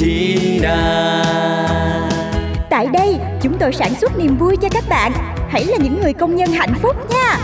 da. 0.00 1.24
Tại 2.70 2.86
đây, 2.92 3.16
chúng 3.42 3.58
tôi 3.60 3.72
sản 3.72 3.94
xuất 4.00 4.18
niềm 4.18 4.36
vui 4.36 4.56
cho 4.56 4.68
các 4.68 4.84
bạn. 4.88 5.12
Hãy 5.48 5.64
là 5.64 5.76
những 5.76 6.00
người 6.02 6.12
công 6.12 6.36
nhân 6.36 6.48
hạnh 6.52 6.74
phúc 6.82 6.96
nha. 7.10 7.38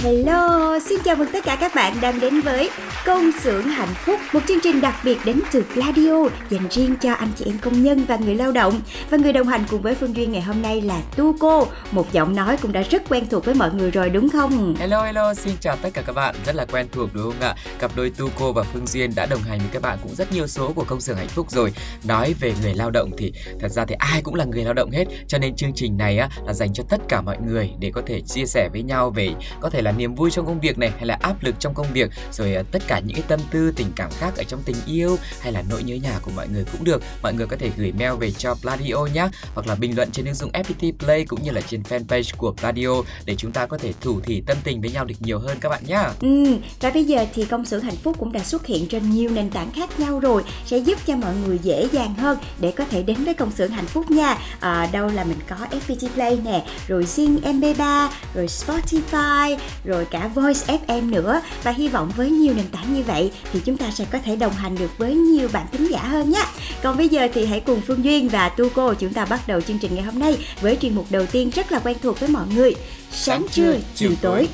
Hello, 0.00 0.78
xin 0.88 0.98
chào 1.04 1.16
mừng 1.16 1.28
tất 1.32 1.44
cả 1.44 1.56
các 1.60 1.74
bạn 1.74 1.92
đang 2.00 2.20
đến 2.20 2.40
với 2.40 2.70
Công 3.06 3.30
xưởng 3.42 3.62
hạnh 3.62 3.94
phúc, 3.94 4.20
một 4.32 4.40
chương 4.48 4.58
trình 4.62 4.80
đặc 4.80 4.94
biệt 5.04 5.18
đến 5.24 5.40
từ 5.52 5.64
Gladio 5.74 6.28
dành 6.50 6.68
riêng 6.70 6.96
cho 7.02 7.12
anh 7.12 7.28
chị 7.36 7.44
em 7.44 7.58
công 7.58 7.82
nhân 7.82 8.04
và 8.04 8.16
người 8.16 8.34
lao 8.34 8.52
động. 8.52 8.80
Và 9.10 9.18
người 9.18 9.32
đồng 9.32 9.46
hành 9.46 9.64
cùng 9.70 9.82
với 9.82 9.94
Phương 9.94 10.16
Duyên 10.16 10.32
ngày 10.32 10.42
hôm 10.42 10.62
nay 10.62 10.80
là 10.80 11.00
Tu 11.16 11.36
Cô, 11.40 11.66
một 11.90 12.12
giọng 12.12 12.36
nói 12.36 12.56
cũng 12.56 12.72
đã 12.72 12.82
rất 12.90 13.08
quen 13.08 13.26
thuộc 13.30 13.44
với 13.44 13.54
mọi 13.54 13.70
người 13.74 13.90
rồi 13.90 14.10
đúng 14.10 14.28
không? 14.28 14.74
Hello 14.78 15.02
hello, 15.02 15.34
xin 15.34 15.54
chào 15.60 15.76
tất 15.82 15.90
cả 15.94 16.02
các 16.02 16.12
bạn, 16.12 16.34
rất 16.46 16.54
là 16.54 16.64
quen 16.64 16.86
thuộc 16.92 17.10
đúng 17.14 17.24
không 17.24 17.40
ạ? 17.40 17.54
Cặp 17.78 17.90
đôi 17.96 18.12
Tu 18.18 18.30
Cô 18.38 18.52
và 18.52 18.62
Phương 18.62 18.86
Duyên 18.86 19.14
đã 19.14 19.26
đồng 19.26 19.42
hành 19.42 19.58
với 19.58 19.68
các 19.72 19.82
bạn 19.82 19.98
cũng 20.02 20.14
rất 20.14 20.32
nhiều 20.32 20.46
số 20.46 20.72
của 20.72 20.84
công 20.84 21.00
xưởng 21.00 21.16
hạnh 21.16 21.28
phúc 21.28 21.50
rồi. 21.50 21.72
Nói 22.04 22.34
về 22.40 22.52
người 22.62 22.74
lao 22.74 22.90
động 22.90 23.10
thì 23.18 23.32
thật 23.60 23.68
ra 23.68 23.84
thì 23.84 23.94
ai 23.98 24.22
cũng 24.22 24.34
là 24.34 24.44
người 24.44 24.64
lao 24.64 24.74
động 24.74 24.90
hết, 24.90 25.04
cho 25.28 25.38
nên 25.38 25.56
chương 25.56 25.72
trình 25.74 25.96
này 25.96 26.18
á 26.18 26.28
là 26.46 26.52
dành 26.52 26.72
cho 26.74 26.84
tất 26.88 27.00
cả 27.08 27.20
mọi 27.20 27.36
người 27.46 27.70
để 27.80 27.90
có 27.94 28.02
thể 28.06 28.20
chia 28.20 28.46
sẻ 28.46 28.68
với 28.72 28.82
nhau 28.82 29.10
về 29.10 29.30
có 29.60 29.70
thể 29.70 29.82
là 29.82 29.92
niềm 29.92 30.14
vui 30.14 30.30
trong 30.30 30.46
công 30.46 30.60
việc 30.60 30.78
này 30.78 30.90
hay 30.96 31.06
là 31.06 31.18
áp 31.20 31.34
lực 31.42 31.54
trong 31.58 31.74
công 31.74 31.86
việc, 31.92 32.10
rồi 32.32 32.54
à, 32.54 32.62
tất 32.72 32.82
cả 32.88 33.00
những 33.06 33.16
cái 33.16 33.24
tâm 33.28 33.40
tư 33.50 33.72
tình 33.76 33.86
cảm 33.96 34.10
khác 34.18 34.36
ở 34.36 34.44
trong 34.44 34.62
tình 34.64 34.76
yêu 34.86 35.18
hay 35.40 35.52
là 35.52 35.62
nỗi 35.70 35.82
nhớ 35.82 35.94
nhà 35.94 36.18
của 36.22 36.30
mọi 36.36 36.48
người 36.48 36.64
cũng 36.72 36.84
được. 36.84 37.02
Mọi 37.22 37.34
người 37.34 37.46
có 37.46 37.56
thể 37.56 37.70
gửi 37.76 37.92
mail 37.92 38.12
về 38.20 38.30
cho 38.30 38.54
Pladio 38.54 38.96
nhé, 39.14 39.28
hoặc 39.54 39.66
là 39.66 39.74
bình 39.74 39.96
luận 39.96 40.10
trên 40.12 40.26
ứng 40.26 40.34
dụng 40.34 40.50
FPT 40.52 40.92
Play 40.98 41.24
cũng 41.24 41.42
như 41.42 41.50
là 41.50 41.60
trên 41.60 41.82
fanpage 41.82 42.32
của 42.36 42.52
Pladio 42.52 43.02
để 43.24 43.34
chúng 43.36 43.52
ta 43.52 43.66
có 43.66 43.78
thể 43.78 43.92
thủ 44.00 44.20
thỉ 44.20 44.42
tâm 44.46 44.56
tình 44.64 44.80
với 44.80 44.90
nhau 44.90 45.04
được 45.04 45.14
nhiều 45.20 45.38
hơn 45.38 45.58
các 45.60 45.68
bạn 45.68 45.82
nhé. 45.86 46.02
Ừ, 46.20 46.56
và 46.80 46.90
bây 46.90 47.04
giờ 47.04 47.26
thì 47.34 47.44
công 47.44 47.64
sự 47.64 47.78
hạnh 47.78 47.96
phúc 47.96 48.16
cũng 48.18 48.32
đã 48.32 48.40
xuất 48.44 48.66
hiện 48.66 48.86
trên 48.88 49.10
nhiều 49.10 49.30
nền 49.30 49.50
tảng 49.50 49.70
khác 49.72 50.00
nhau 50.00 50.18
rồi 50.18 50.42
sẽ 50.66 50.78
giúp 50.78 50.98
cho 51.06 51.16
mọi 51.16 51.34
người 51.46 51.58
dễ 51.62 51.88
dàng 51.92 52.14
hơn 52.14 52.38
để 52.60 52.72
có 52.72 52.84
thể 52.84 53.02
đến 53.02 53.24
với 53.24 53.34
công 53.34 53.50
sự 53.54 53.68
hạnh 53.68 53.86
phúc 53.86 54.10
nha 54.10 54.38
à, 54.60 54.88
đâu 54.92 55.08
là 55.08 55.24
mình 55.24 55.38
có 55.48 55.56
FPT 55.56 56.08
Play 56.14 56.38
nè 56.44 56.66
rồi 56.88 57.02
Zing 57.02 57.40
MP3 57.40 58.08
rồi 58.34 58.46
Spotify 58.46 59.56
rồi 59.84 60.04
cả 60.04 60.28
Voice 60.34 60.78
FM 60.86 61.10
nữa 61.10 61.40
và 61.62 61.70
hy 61.70 61.88
vọng 61.88 62.10
với 62.16 62.30
nhiều 62.30 62.54
nền 62.54 62.66
tảng 62.72 62.77
như 62.88 63.02
vậy 63.02 63.30
thì 63.52 63.60
chúng 63.64 63.76
ta 63.76 63.90
sẽ 63.90 64.04
có 64.12 64.18
thể 64.24 64.36
đồng 64.36 64.52
hành 64.52 64.78
được 64.78 64.98
với 64.98 65.14
nhiều 65.14 65.48
bạn 65.52 65.66
thính 65.72 65.90
giả 65.90 66.02
hơn 66.02 66.30
nhé 66.30 66.44
còn 66.82 66.96
bây 66.96 67.08
giờ 67.08 67.28
thì 67.34 67.46
hãy 67.46 67.60
cùng 67.60 67.80
Phương 67.86 68.04
Duyên 68.04 68.28
và 68.28 68.48
Tu 68.48 68.68
Cô 68.68 68.94
chúng 68.94 69.12
ta 69.12 69.24
bắt 69.24 69.48
đầu 69.48 69.60
chương 69.60 69.78
trình 69.78 69.94
ngày 69.94 70.04
hôm 70.04 70.18
nay 70.18 70.38
với 70.60 70.76
chuyên 70.76 70.94
mục 70.94 71.06
đầu 71.10 71.26
tiên 71.26 71.50
rất 71.50 71.72
là 71.72 71.78
quen 71.78 71.96
thuộc 72.02 72.20
với 72.20 72.28
mọi 72.28 72.46
người 72.54 72.74
sáng 73.12 73.46
trưa 73.52 73.76
chiều 73.94 74.12
tối 74.22 74.48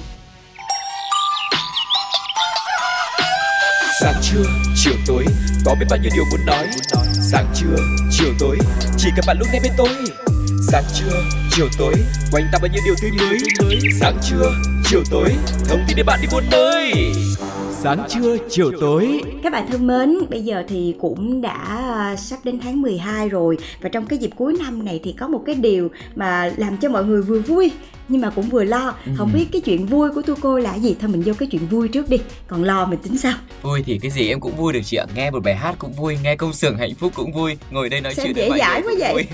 Sáng 4.00 4.14
trưa, 4.22 4.44
chiều 4.76 4.94
tối, 5.06 5.24
có 5.64 5.74
biết 5.80 5.86
bao 5.90 5.98
nhiêu 6.02 6.10
điều 6.14 6.24
muốn 6.30 6.46
nói. 6.46 6.66
Sáng 7.12 7.46
trưa, 7.54 7.76
chiều 8.10 8.28
tối, 8.38 8.58
chỉ 8.96 9.08
cần 9.16 9.24
bạn 9.26 9.36
lúc 9.38 9.48
này 9.52 9.60
bên 9.62 9.72
tôi. 9.76 9.88
Sáng 10.72 10.84
trưa, 10.94 11.22
chiều 11.50 11.68
tối, 11.78 11.94
quanh 12.32 12.44
ta 12.52 12.58
bao 12.62 12.68
nhiêu 12.72 12.82
điều 12.84 12.94
tươi 13.02 13.10
mới. 13.10 13.38
Sáng 14.00 14.18
trưa, 14.22 14.52
chiều 14.84 15.02
tối, 15.10 15.28
thông 15.68 15.84
tin 15.88 15.96
để 15.96 16.02
bạn 16.02 16.18
đi 16.22 16.28
buôn 16.32 16.44
nơi. 16.50 16.92
Sáng 17.84 18.06
trưa, 18.08 18.36
chiều 18.48 18.72
tối. 18.80 19.20
Các 19.42 19.52
bạn 19.52 19.66
thân 19.70 19.86
mến, 19.86 20.18
bây 20.30 20.42
giờ 20.42 20.64
thì 20.68 20.94
cũng 21.00 21.40
đã 21.40 21.58
à, 21.94 22.16
sắp 22.16 22.38
đến 22.44 22.58
tháng 22.62 22.82
12 22.82 23.28
rồi 23.28 23.58
và 23.80 23.88
trong 23.88 24.06
cái 24.06 24.18
dịp 24.18 24.30
cuối 24.36 24.56
năm 24.58 24.84
này 24.84 25.00
thì 25.04 25.12
có 25.12 25.28
một 25.28 25.42
cái 25.46 25.54
điều 25.54 25.88
mà 26.14 26.52
làm 26.56 26.76
cho 26.76 26.88
mọi 26.88 27.04
người 27.04 27.22
vừa 27.22 27.38
vui 27.38 27.72
nhưng 28.08 28.20
mà 28.20 28.30
cũng 28.30 28.48
vừa 28.48 28.64
lo. 28.64 28.94
Không 29.16 29.32
biết 29.32 29.46
cái 29.52 29.60
chuyện 29.60 29.86
vui 29.86 30.10
của 30.10 30.22
tu 30.22 30.34
cô 30.40 30.58
là 30.58 30.74
gì? 30.74 30.96
Thôi 31.00 31.10
mình 31.10 31.22
vô 31.22 31.32
cái 31.38 31.48
chuyện 31.52 31.66
vui 31.66 31.88
trước 31.88 32.08
đi, 32.08 32.18
còn 32.46 32.64
lo 32.64 32.86
mình 32.86 32.98
tính 32.98 33.18
sau. 33.18 33.34
Vui 33.62 33.82
thì 33.86 33.98
cái 34.02 34.10
gì 34.10 34.28
em 34.28 34.40
cũng 34.40 34.56
vui 34.56 34.72
được 34.72 34.80
chị 34.84 34.96
ạ. 34.96 35.06
Nghe 35.14 35.30
một 35.30 35.42
bài 35.44 35.54
hát 35.54 35.74
cũng 35.78 35.92
vui, 35.92 36.18
nghe 36.22 36.36
công 36.36 36.52
xưởng 36.52 36.78
hạnh 36.78 36.94
phúc 36.94 37.12
cũng 37.14 37.32
vui. 37.32 37.56
Ngồi 37.70 37.88
đây 37.88 38.00
nói 38.00 38.14
Sao 38.14 38.24
chuyện 38.26 38.36
dễ 38.36 38.50
dãi 38.58 38.82
quá 38.82 38.92
vậy? 38.98 39.26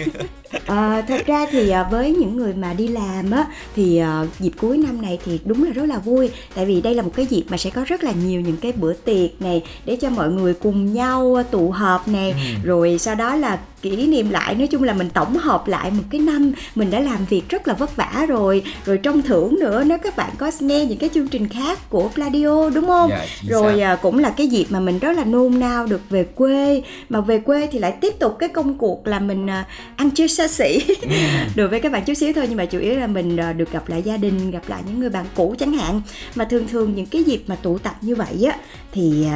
À, 0.66 1.02
thật 1.08 1.26
ra 1.26 1.46
thì 1.50 1.70
à, 1.70 1.88
với 1.90 2.14
những 2.14 2.36
người 2.36 2.54
mà 2.54 2.74
đi 2.74 2.88
làm 2.88 3.30
á 3.30 3.46
thì 3.76 3.98
à, 3.98 4.26
dịp 4.38 4.52
cuối 4.60 4.78
năm 4.78 5.02
này 5.02 5.18
thì 5.24 5.40
đúng 5.44 5.64
là 5.64 5.72
rất 5.72 5.84
là 5.84 5.98
vui 5.98 6.30
tại 6.54 6.66
vì 6.66 6.80
đây 6.80 6.94
là 6.94 7.02
một 7.02 7.12
cái 7.16 7.26
dịp 7.26 7.44
mà 7.48 7.56
sẽ 7.56 7.70
có 7.70 7.84
rất 7.86 8.04
là 8.04 8.12
nhiều 8.12 8.40
những 8.40 8.56
cái 8.56 8.72
bữa 8.72 8.92
tiệc 8.92 9.42
này 9.42 9.62
để 9.84 9.96
cho 9.96 10.10
mọi 10.10 10.30
người 10.30 10.54
cùng 10.54 10.92
nhau 10.92 11.42
tụ 11.50 11.70
họp 11.70 12.08
nè 12.08 12.34
rồi 12.64 12.98
sau 12.98 13.14
đó 13.14 13.36
là 13.36 13.58
kỷ 13.82 14.06
niệm 14.06 14.30
lại 14.30 14.54
nói 14.54 14.66
chung 14.66 14.82
là 14.82 14.92
mình 14.92 15.10
tổng 15.10 15.36
hợp 15.36 15.68
lại 15.68 15.90
một 15.90 16.02
cái 16.10 16.20
năm 16.20 16.52
mình 16.74 16.90
đã 16.90 17.00
làm 17.00 17.24
việc 17.24 17.48
rất 17.48 17.68
là 17.68 17.74
vất 17.74 17.96
vả 17.96 18.26
rồi. 18.28 18.62
Rồi 18.84 18.98
trong 18.98 19.22
thưởng 19.22 19.58
nữa 19.60 19.84
nếu 19.86 19.98
các 19.98 20.16
bạn 20.16 20.30
có 20.38 20.50
nghe 20.60 20.86
những 20.86 20.98
cái 20.98 21.10
chương 21.14 21.28
trình 21.28 21.48
khác 21.48 21.90
của 21.90 22.08
Pladio 22.14 22.70
đúng 22.70 22.86
không? 22.86 23.10
Dạ, 23.10 23.26
chính 23.40 23.50
rồi 23.50 23.72
xác. 23.72 23.84
à, 23.84 23.96
cũng 24.02 24.18
là 24.18 24.30
cái 24.30 24.46
dịp 24.46 24.66
mà 24.70 24.80
mình 24.80 24.98
rất 24.98 25.16
là 25.16 25.24
nôn 25.24 25.60
nao 25.60 25.86
được 25.86 26.00
về 26.10 26.24
quê. 26.24 26.82
Mà 27.08 27.20
về 27.20 27.38
quê 27.38 27.68
thì 27.72 27.78
lại 27.78 27.92
tiếp 28.00 28.18
tục 28.18 28.36
cái 28.38 28.48
công 28.48 28.78
cuộc 28.78 29.06
là 29.06 29.20
mình 29.20 29.50
à, 29.50 29.66
ăn 29.96 30.10
chơi 30.10 30.28
xa 30.28 30.48
xỉ. 30.48 30.80
Đối 31.56 31.68
với 31.68 31.80
các 31.80 31.92
bạn 31.92 32.04
chút 32.04 32.14
xíu 32.14 32.32
thôi 32.32 32.46
nhưng 32.48 32.56
mà 32.56 32.64
chủ 32.64 32.78
yếu 32.78 32.94
là 32.94 33.06
mình 33.06 33.36
à, 33.36 33.52
được 33.52 33.72
gặp 33.72 33.88
lại 33.88 34.02
gia 34.02 34.16
đình 34.16 34.50
gặp 34.50 34.62
lại 34.68 34.82
những 34.86 35.00
người 35.00 35.10
bạn 35.10 35.24
cũ 35.34 35.54
chẳng 35.58 35.72
hạn. 35.72 36.02
Mà 36.34 36.44
thường 36.44 36.68
thường 36.68 36.94
những 36.94 37.06
cái 37.06 37.22
dịp 37.22 37.42
mà 37.46 37.56
tụ 37.56 37.78
tập 37.78 37.94
như 38.00 38.14
vậy 38.14 38.44
á 38.44 38.58
thì 38.92 39.26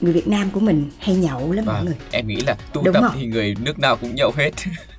người 0.00 0.12
Việt 0.12 0.28
Nam 0.28 0.50
của 0.50 0.60
mình 0.60 0.90
hay 0.98 1.14
nhậu 1.14 1.52
lắm 1.52 1.64
mọi 1.66 1.74
Vâng, 1.74 1.84
người. 1.84 1.94
em 2.10 2.26
nghĩ 2.26 2.36
là 2.36 2.56
tụ 2.72 2.82
Đúng 2.84 2.94
tập 2.94 3.00
không? 3.02 3.16
thì 3.20 3.26
người 3.26 3.56
nước 3.64 3.78
nào 3.78 3.96
cũng 3.96 4.14
nhậu 4.14 4.32
hết. 4.36 4.50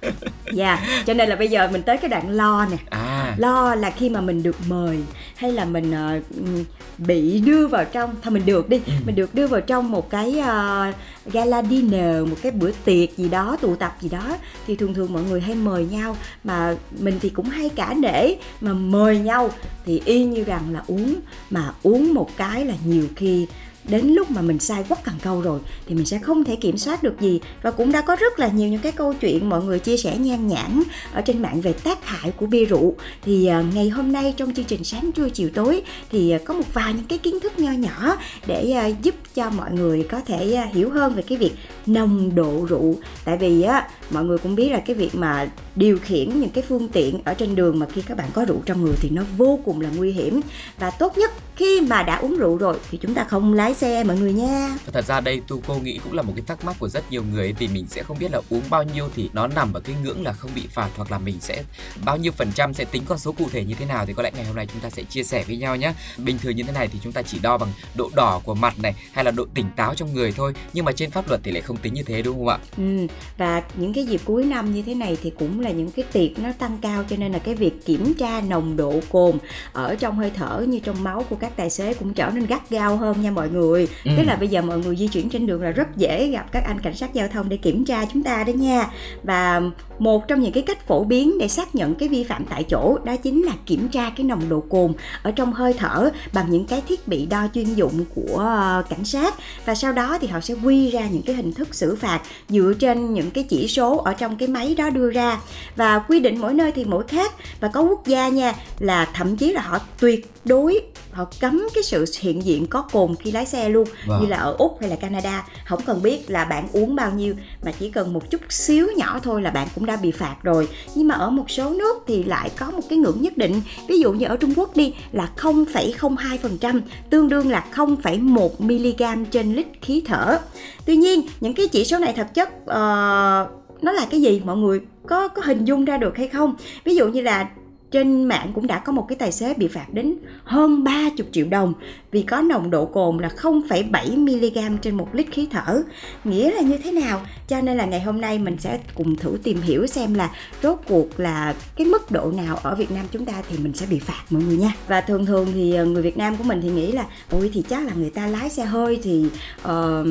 dạ 0.53 0.87
cho 1.05 1.13
nên 1.13 1.29
là 1.29 1.35
bây 1.35 1.47
giờ 1.47 1.67
mình 1.71 1.83
tới 1.83 1.97
cái 1.97 2.09
đoạn 2.09 2.29
lo 2.29 2.65
nè. 2.71 2.77
À, 2.89 3.35
lo 3.37 3.75
là 3.75 3.89
khi 3.89 4.09
mà 4.09 4.21
mình 4.21 4.43
được 4.43 4.55
mời 4.67 4.99
hay 5.35 5.51
là 5.51 5.65
mình 5.65 5.91
ừm, 6.37 6.63
bị 6.97 7.39
đưa 7.39 7.67
vào 7.67 7.85
trong 7.85 8.15
thôi 8.21 8.31
mình 8.31 8.45
được 8.45 8.69
đi 8.69 8.81
mình 9.05 9.15
được 9.15 9.35
đưa 9.35 9.47
vào 9.47 9.61
trong 9.61 9.91
một 9.91 10.09
cái 10.09 10.39
ờ, 10.39 10.91
gala 11.25 11.63
dinner 11.63 12.27
một 12.29 12.35
cái 12.41 12.51
bữa 12.51 12.71
tiệc 12.85 13.17
gì 13.17 13.29
đó 13.29 13.57
tụ 13.61 13.75
tập 13.75 13.97
gì 14.01 14.09
đó 14.09 14.37
thì 14.67 14.75
thường 14.75 14.93
thường 14.93 15.13
mọi 15.13 15.23
người 15.23 15.41
hay 15.41 15.55
mời 15.55 15.85
nhau. 15.85 16.17
Mà 16.43 16.75
mình 16.99 17.19
thì 17.21 17.29
cũng 17.29 17.45
hay 17.49 17.69
cả 17.69 17.93
nể 17.93 18.33
mà 18.61 18.73
mời 18.73 19.19
nhau. 19.19 19.49
Thì 19.85 20.01
y 20.05 20.23
như 20.23 20.43
rằng 20.43 20.73
là 20.73 20.83
uống 20.87 21.15
mà 21.49 21.73
uống 21.83 22.13
một 22.13 22.37
cái 22.37 22.65
là 22.65 22.73
nhiều 22.85 23.05
khi 23.15 23.47
đến 23.89 24.07
lúc 24.07 24.31
mà 24.31 24.41
mình 24.41 24.59
sai 24.59 24.83
quất 24.89 25.03
cần 25.03 25.15
câu 25.21 25.41
rồi 25.41 25.59
thì 25.87 25.95
mình 25.95 26.05
sẽ 26.05 26.19
không 26.19 26.43
thể 26.43 26.55
kiểm 26.55 26.77
soát 26.77 27.03
được 27.03 27.21
gì. 27.21 27.39
Và 27.61 27.71
cũng 27.71 27.91
đã 27.91 28.01
có 28.01 28.15
rất 28.15 28.39
là 28.39 28.47
nhiều 28.47 28.69
những 28.69 28.81
cái 28.81 28.91
câu 28.91 29.13
chuyện 29.13 29.49
mọi 29.49 29.63
người 29.63 29.79
chia 29.79 29.97
sẻ 29.97 30.17
nhan 30.17 30.47
nhản 30.47 30.83
ở 31.13 31.21
trên 31.21 31.41
mạng 31.41 31.61
về 31.61 31.73
tác 31.73 32.05
hại 32.05 32.31
của 32.31 32.45
bia 32.45 32.65
rượu. 32.65 32.95
Thì 33.21 33.45
à, 33.45 33.63
ngày 33.73 33.89
hôm 33.89 34.11
nay 34.11 34.33
trong 34.37 34.53
chương 34.53 34.65
trình 34.65 34.83
sáng 34.83 35.11
trưa 35.11 35.29
chiều 35.29 35.49
tối 35.53 35.81
thì 36.11 36.31
à, 36.31 36.39
có 36.45 36.53
một 36.53 36.73
vài 36.73 36.93
những 36.93 37.05
cái 37.05 37.17
kiến 37.17 37.39
thức 37.39 37.59
nho 37.59 37.71
nhỏ 37.71 38.17
để 38.47 38.71
à, 38.71 38.87
giúp 38.87 39.15
cho 39.35 39.49
mọi 39.49 39.71
người 39.71 40.03
có 40.09 40.21
thể 40.25 40.67
hiểu 40.73 40.89
hơn 40.89 41.15
về 41.15 41.21
cái 41.21 41.37
việc 41.37 41.53
nồng 41.85 42.35
độ 42.35 42.65
rượu. 42.69 42.95
Tại 43.25 43.37
vì 43.37 43.61
á, 43.61 43.89
mọi 44.11 44.23
người 44.23 44.37
cũng 44.37 44.55
biết 44.55 44.69
là 44.69 44.79
cái 44.79 44.95
việc 44.95 45.15
mà 45.15 45.49
điều 45.79 45.99
khiển 45.99 46.39
những 46.39 46.49
cái 46.49 46.63
phương 46.67 46.87
tiện 46.87 47.19
ở 47.23 47.33
trên 47.33 47.55
đường 47.55 47.79
mà 47.79 47.85
khi 47.93 48.01
các 48.01 48.17
bạn 48.17 48.29
có 48.33 48.45
rượu 48.45 48.61
trong 48.65 48.81
người 48.81 48.95
thì 49.01 49.09
nó 49.09 49.23
vô 49.37 49.59
cùng 49.65 49.81
là 49.81 49.89
nguy 49.95 50.11
hiểm. 50.11 50.41
Và 50.79 50.89
tốt 50.89 51.17
nhất 51.17 51.31
khi 51.55 51.81
mà 51.81 52.03
đã 52.03 52.15
uống 52.15 52.35
rượu 52.37 52.57
rồi 52.57 52.77
thì 52.91 52.97
chúng 53.01 53.13
ta 53.13 53.23
không 53.23 53.53
lái 53.53 53.73
xe 53.73 54.03
mọi 54.03 54.17
người 54.17 54.33
nha. 54.33 54.77
Thật 54.93 55.05
ra 55.05 55.19
đây 55.19 55.41
tu 55.47 55.61
cô 55.67 55.75
nghĩ 55.75 55.99
cũng 56.03 56.13
là 56.13 56.21
một 56.21 56.33
cái 56.35 56.43
thắc 56.47 56.65
mắc 56.65 56.75
của 56.79 56.89
rất 56.89 57.11
nhiều 57.11 57.23
người 57.33 57.53
vì 57.59 57.67
mình 57.67 57.85
sẽ 57.89 58.03
không 58.03 58.19
biết 58.19 58.31
là 58.31 58.41
uống 58.49 58.61
bao 58.69 58.83
nhiêu 58.83 59.09
thì 59.15 59.29
nó 59.33 59.47
nằm 59.47 59.73
ở 59.73 59.79
cái 59.79 59.95
ngưỡng 60.03 60.23
là 60.23 60.33
không 60.33 60.51
bị 60.55 60.61
phạt 60.71 60.89
hoặc 60.95 61.11
là 61.11 61.19
mình 61.19 61.35
sẽ 61.39 61.63
bao 62.05 62.17
nhiêu 62.17 62.31
phần 62.31 62.51
trăm 62.55 62.73
sẽ 62.73 62.85
tính 62.85 63.03
con 63.05 63.17
số 63.17 63.31
cụ 63.31 63.47
thể 63.51 63.63
như 63.63 63.75
thế 63.79 63.85
nào. 63.85 64.05
Thì 64.05 64.13
có 64.13 64.23
lẽ 64.23 64.31
ngày 64.35 64.45
hôm 64.45 64.55
nay 64.55 64.67
chúng 64.73 64.81
ta 64.81 64.89
sẽ 64.89 65.03
chia 65.03 65.23
sẻ 65.23 65.43
với 65.47 65.57
nhau 65.57 65.75
nhé 65.75 65.93
bình 66.17 66.37
thường 66.37 66.55
như 66.55 66.63
thế 66.63 66.71
này 66.71 66.87
thì 66.87 66.99
chúng 67.03 67.13
ta 67.13 67.21
chỉ 67.21 67.39
đo 67.41 67.57
bằng 67.57 67.69
độ 67.95 68.09
đỏ 68.15 68.41
của 68.43 68.55
mặt 68.55 68.79
này 68.79 68.95
hay 69.13 69.25
là 69.25 69.31
độ 69.31 69.45
tỉnh 69.53 69.65
táo 69.75 69.95
trong 69.95 70.13
người 70.13 70.31
thôi 70.31 70.53
nhưng 70.73 70.85
mà 70.85 70.91
trên 70.91 71.11
pháp 71.11 71.27
luật 71.27 71.41
thì 71.43 71.51
lại 71.51 71.61
không 71.61 71.77
tính 71.77 71.93
như 71.93 72.03
thế 72.03 72.21
đúng 72.21 72.37
không 72.37 72.47
ạ? 72.47 72.57
Ừ, 72.77 73.07
và 73.37 73.63
những 73.75 73.93
cái 73.93 74.05
dịp 74.05 74.21
cuối 74.25 74.43
năm 74.43 74.73
như 74.73 74.81
thế 74.81 74.93
này 74.93 75.17
thì 75.23 75.31
cũng 75.39 75.59
là 75.59 75.68
những 75.73 75.91
cái 75.91 76.05
tiệc 76.11 76.39
nó 76.39 76.49
tăng 76.59 76.77
cao 76.81 77.03
cho 77.09 77.15
nên 77.15 77.31
là 77.31 77.39
cái 77.39 77.55
việc 77.55 77.85
kiểm 77.85 78.13
tra 78.13 78.41
nồng 78.41 78.77
độ 78.77 78.99
cồn 79.11 79.37
ở 79.73 79.95
trong 79.95 80.15
hơi 80.15 80.31
thở 80.35 80.65
như 80.67 80.79
trong 80.79 81.03
máu 81.03 81.25
của 81.29 81.35
các 81.35 81.55
tài 81.55 81.69
xế 81.69 81.93
cũng 81.93 82.13
trở 82.13 82.29
nên 82.29 82.45
gắt 82.45 82.69
gao 82.69 82.97
hơn 82.97 83.21
nha 83.21 83.31
mọi 83.31 83.49
người 83.49 83.87
ừ. 84.05 84.11
tức 84.17 84.23
là 84.23 84.35
bây 84.35 84.47
giờ 84.47 84.61
mọi 84.61 84.79
người 84.79 84.95
di 84.95 85.07
chuyển 85.07 85.29
trên 85.29 85.47
đường 85.47 85.61
là 85.61 85.71
rất 85.71 85.97
dễ 85.97 86.27
gặp 86.27 86.51
các 86.51 86.63
anh 86.65 86.79
cảnh 86.79 86.95
sát 86.95 87.13
giao 87.13 87.27
thông 87.27 87.49
để 87.49 87.57
kiểm 87.57 87.85
tra 87.85 88.05
chúng 88.13 88.23
ta 88.23 88.43
đó 88.43 88.51
nha 88.51 88.87
và 89.23 89.61
một 89.99 90.27
trong 90.27 90.41
những 90.41 90.51
cái 90.51 90.63
cách 90.63 90.87
phổ 90.87 91.03
biến 91.03 91.37
để 91.39 91.47
xác 91.47 91.75
nhận 91.75 91.95
cái 91.95 92.09
vi 92.09 92.23
phạm 92.23 92.45
tại 92.49 92.63
chỗ 92.63 92.97
đó 93.03 93.15
chính 93.15 93.41
là 93.41 93.51
kiểm 93.65 93.87
tra 93.87 94.09
cái 94.09 94.23
nồng 94.23 94.49
độ 94.49 94.63
cồn 94.69 94.93
ở 95.23 95.31
trong 95.31 95.53
hơi 95.53 95.73
thở 95.73 96.09
bằng 96.33 96.51
những 96.51 96.65
cái 96.65 96.81
thiết 96.87 97.07
bị 97.07 97.25
đo 97.25 97.47
chuyên 97.53 97.73
dụng 97.73 98.05
của 98.15 98.37
ờ, 98.37 98.83
cảnh 98.89 99.05
sát. 99.05 99.35
Và 99.65 99.75
sau 99.75 99.91
đó 99.91 100.17
thì 100.21 100.27
họ 100.27 100.39
sẽ 100.39 100.53
quy 100.63 100.91
ra 100.91 101.07
những 101.07 101.21
cái 101.21 101.35
hình 101.35 101.53
thức 101.53 101.75
xử 101.75 101.95
phạt 101.95 102.21
dựa 102.49 102.73
trên 102.79 103.13
những 103.13 103.31
cái 103.31 103.43
chỉ 103.43 103.67
số 103.67 103.97
ở 103.97 104.13
trong 104.13 104.37
cái 104.37 104.47
máy 104.47 104.75
đó 104.75 104.89
đưa 104.89 105.11
ra. 105.11 105.39
Và 105.75 105.99
quy 105.99 106.19
định 106.19 106.41
mỗi 106.41 106.53
nơi 106.53 106.71
thì 106.71 106.85
mỗi 106.85 107.03
khác. 107.07 107.31
Và 107.59 107.67
có 107.67 107.81
quốc 107.81 108.07
gia 108.07 108.27
nha 108.27 108.53
là 108.79 109.07
thậm 109.13 109.37
chí 109.37 109.53
là 109.53 109.61
họ 109.61 109.79
tuyệt 109.99 110.31
đối 110.45 110.81
họ 111.11 111.25
cấm 111.39 111.67
cái 111.73 111.83
sự 111.83 112.05
hiện 112.19 112.43
diện 112.43 112.67
có 112.67 112.81
cồn 112.81 113.15
khi 113.15 113.31
lái 113.31 113.45
xe 113.45 113.69
luôn. 113.69 113.87
Wow. 114.07 114.21
như 114.21 114.27
là 114.27 114.37
ở 114.37 114.55
úc 114.57 114.77
hay 114.81 114.89
là 114.89 114.95
canada 114.95 115.45
không 115.65 115.81
cần 115.85 116.01
biết 116.01 116.29
là 116.29 116.45
bạn 116.45 116.67
uống 116.73 116.95
bao 116.95 117.11
nhiêu 117.11 117.35
mà 117.63 117.71
chỉ 117.79 117.89
cần 117.91 118.13
một 118.13 118.31
chút 118.31 118.41
xíu 118.49 118.87
nhỏ 118.97 119.19
thôi 119.23 119.41
là 119.41 119.51
bạn 119.51 119.67
cũng 119.75 119.85
đã 119.89 119.95
bị 119.95 120.11
phạt 120.11 120.35
rồi. 120.43 120.67
Nhưng 120.95 121.07
mà 121.07 121.15
ở 121.15 121.29
một 121.29 121.51
số 121.51 121.69
nước 121.69 122.03
thì 122.07 122.23
lại 122.23 122.51
có 122.59 122.71
một 122.71 122.81
cái 122.89 122.99
ngưỡng 122.99 123.21
nhất 123.21 123.37
định. 123.37 123.61
Ví 123.87 123.99
dụ 123.99 124.11
như 124.11 124.25
ở 124.25 124.37
trung 124.37 124.53
quốc 124.55 124.75
đi 124.75 124.93
là 125.11 125.29
0,02% 125.37 126.81
tương 127.09 127.29
đương 127.29 127.49
là 127.49 127.65
0,1 127.73 128.49
mg 128.59 129.25
trên 129.25 129.55
lít 129.55 129.67
khí 129.81 130.01
thở. 130.05 130.39
Tuy 130.85 130.95
nhiên 130.95 131.21
những 131.41 131.53
cái 131.53 131.67
chỉ 131.67 131.85
số 131.85 131.97
này 131.97 132.13
thực 132.13 132.33
chất 132.33 132.49
uh, 132.49 133.59
nó 133.81 133.91
là 133.91 134.07
cái 134.09 134.21
gì? 134.21 134.41
Mọi 134.45 134.57
người 134.57 134.81
có 135.07 135.27
có 135.27 135.41
hình 135.45 135.65
dung 135.65 135.85
ra 135.85 135.97
được 135.97 136.17
hay 136.17 136.27
không? 136.27 136.55
Ví 136.83 136.95
dụ 136.95 137.07
như 137.07 137.21
là 137.21 137.49
trên 137.91 138.23
mạng 138.23 138.51
cũng 138.55 138.67
đã 138.67 138.79
có 138.79 138.91
một 138.91 139.05
cái 139.09 139.15
tài 139.15 139.31
xế 139.31 139.53
bị 139.53 139.67
phạt 139.67 139.85
đến 139.93 140.15
hơn 140.43 140.83
30 140.83 141.27
triệu 141.31 141.47
đồng 141.47 141.73
vì 142.11 142.21
có 142.21 142.41
nồng 142.41 142.69
độ 142.69 142.85
cồn 142.85 143.17
là 143.17 143.29
0,7 143.37 144.17
mg 144.17 144.77
trên 144.77 144.95
một 144.95 145.15
lít 145.15 145.27
khí 145.31 145.47
thở. 145.51 145.83
Nghĩa 146.23 146.51
là 146.51 146.61
như 146.61 146.77
thế 146.77 146.91
nào? 146.91 147.21
Cho 147.47 147.61
nên 147.61 147.77
là 147.77 147.85
ngày 147.85 148.01
hôm 148.01 148.21
nay 148.21 148.39
mình 148.39 148.57
sẽ 148.59 148.79
cùng 148.95 149.15
thử 149.15 149.37
tìm 149.43 149.61
hiểu 149.61 149.87
xem 149.87 150.13
là 150.13 150.31
rốt 150.63 150.79
cuộc 150.87 151.19
là 151.19 151.55
cái 151.75 151.87
mức 151.87 152.11
độ 152.11 152.31
nào 152.31 152.59
ở 152.63 152.75
Việt 152.75 152.91
Nam 152.91 153.05
chúng 153.11 153.25
ta 153.25 153.33
thì 153.49 153.57
mình 153.57 153.73
sẽ 153.73 153.85
bị 153.85 153.99
phạt 153.99 154.23
mọi 154.29 154.43
người 154.43 154.57
nha. 154.57 154.73
Và 154.87 155.01
thường 155.01 155.25
thường 155.25 155.47
thì 155.53 155.75
ờ, 155.75 155.85
người 155.85 156.01
Việt 156.01 156.17
Nam 156.17 156.35
của 156.37 156.43
mình 156.43 156.59
thì 156.61 156.69
nghĩ 156.69 156.91
là 156.91 157.05
ôi 157.31 157.51
thì 157.53 157.63
chắc 157.69 157.85
là 157.85 157.93
người 157.93 158.09
ta 158.09 158.27
lái 158.27 158.49
xe 158.49 158.65
hơi 158.65 158.99
thì 159.03 159.25
uh, 159.61 160.07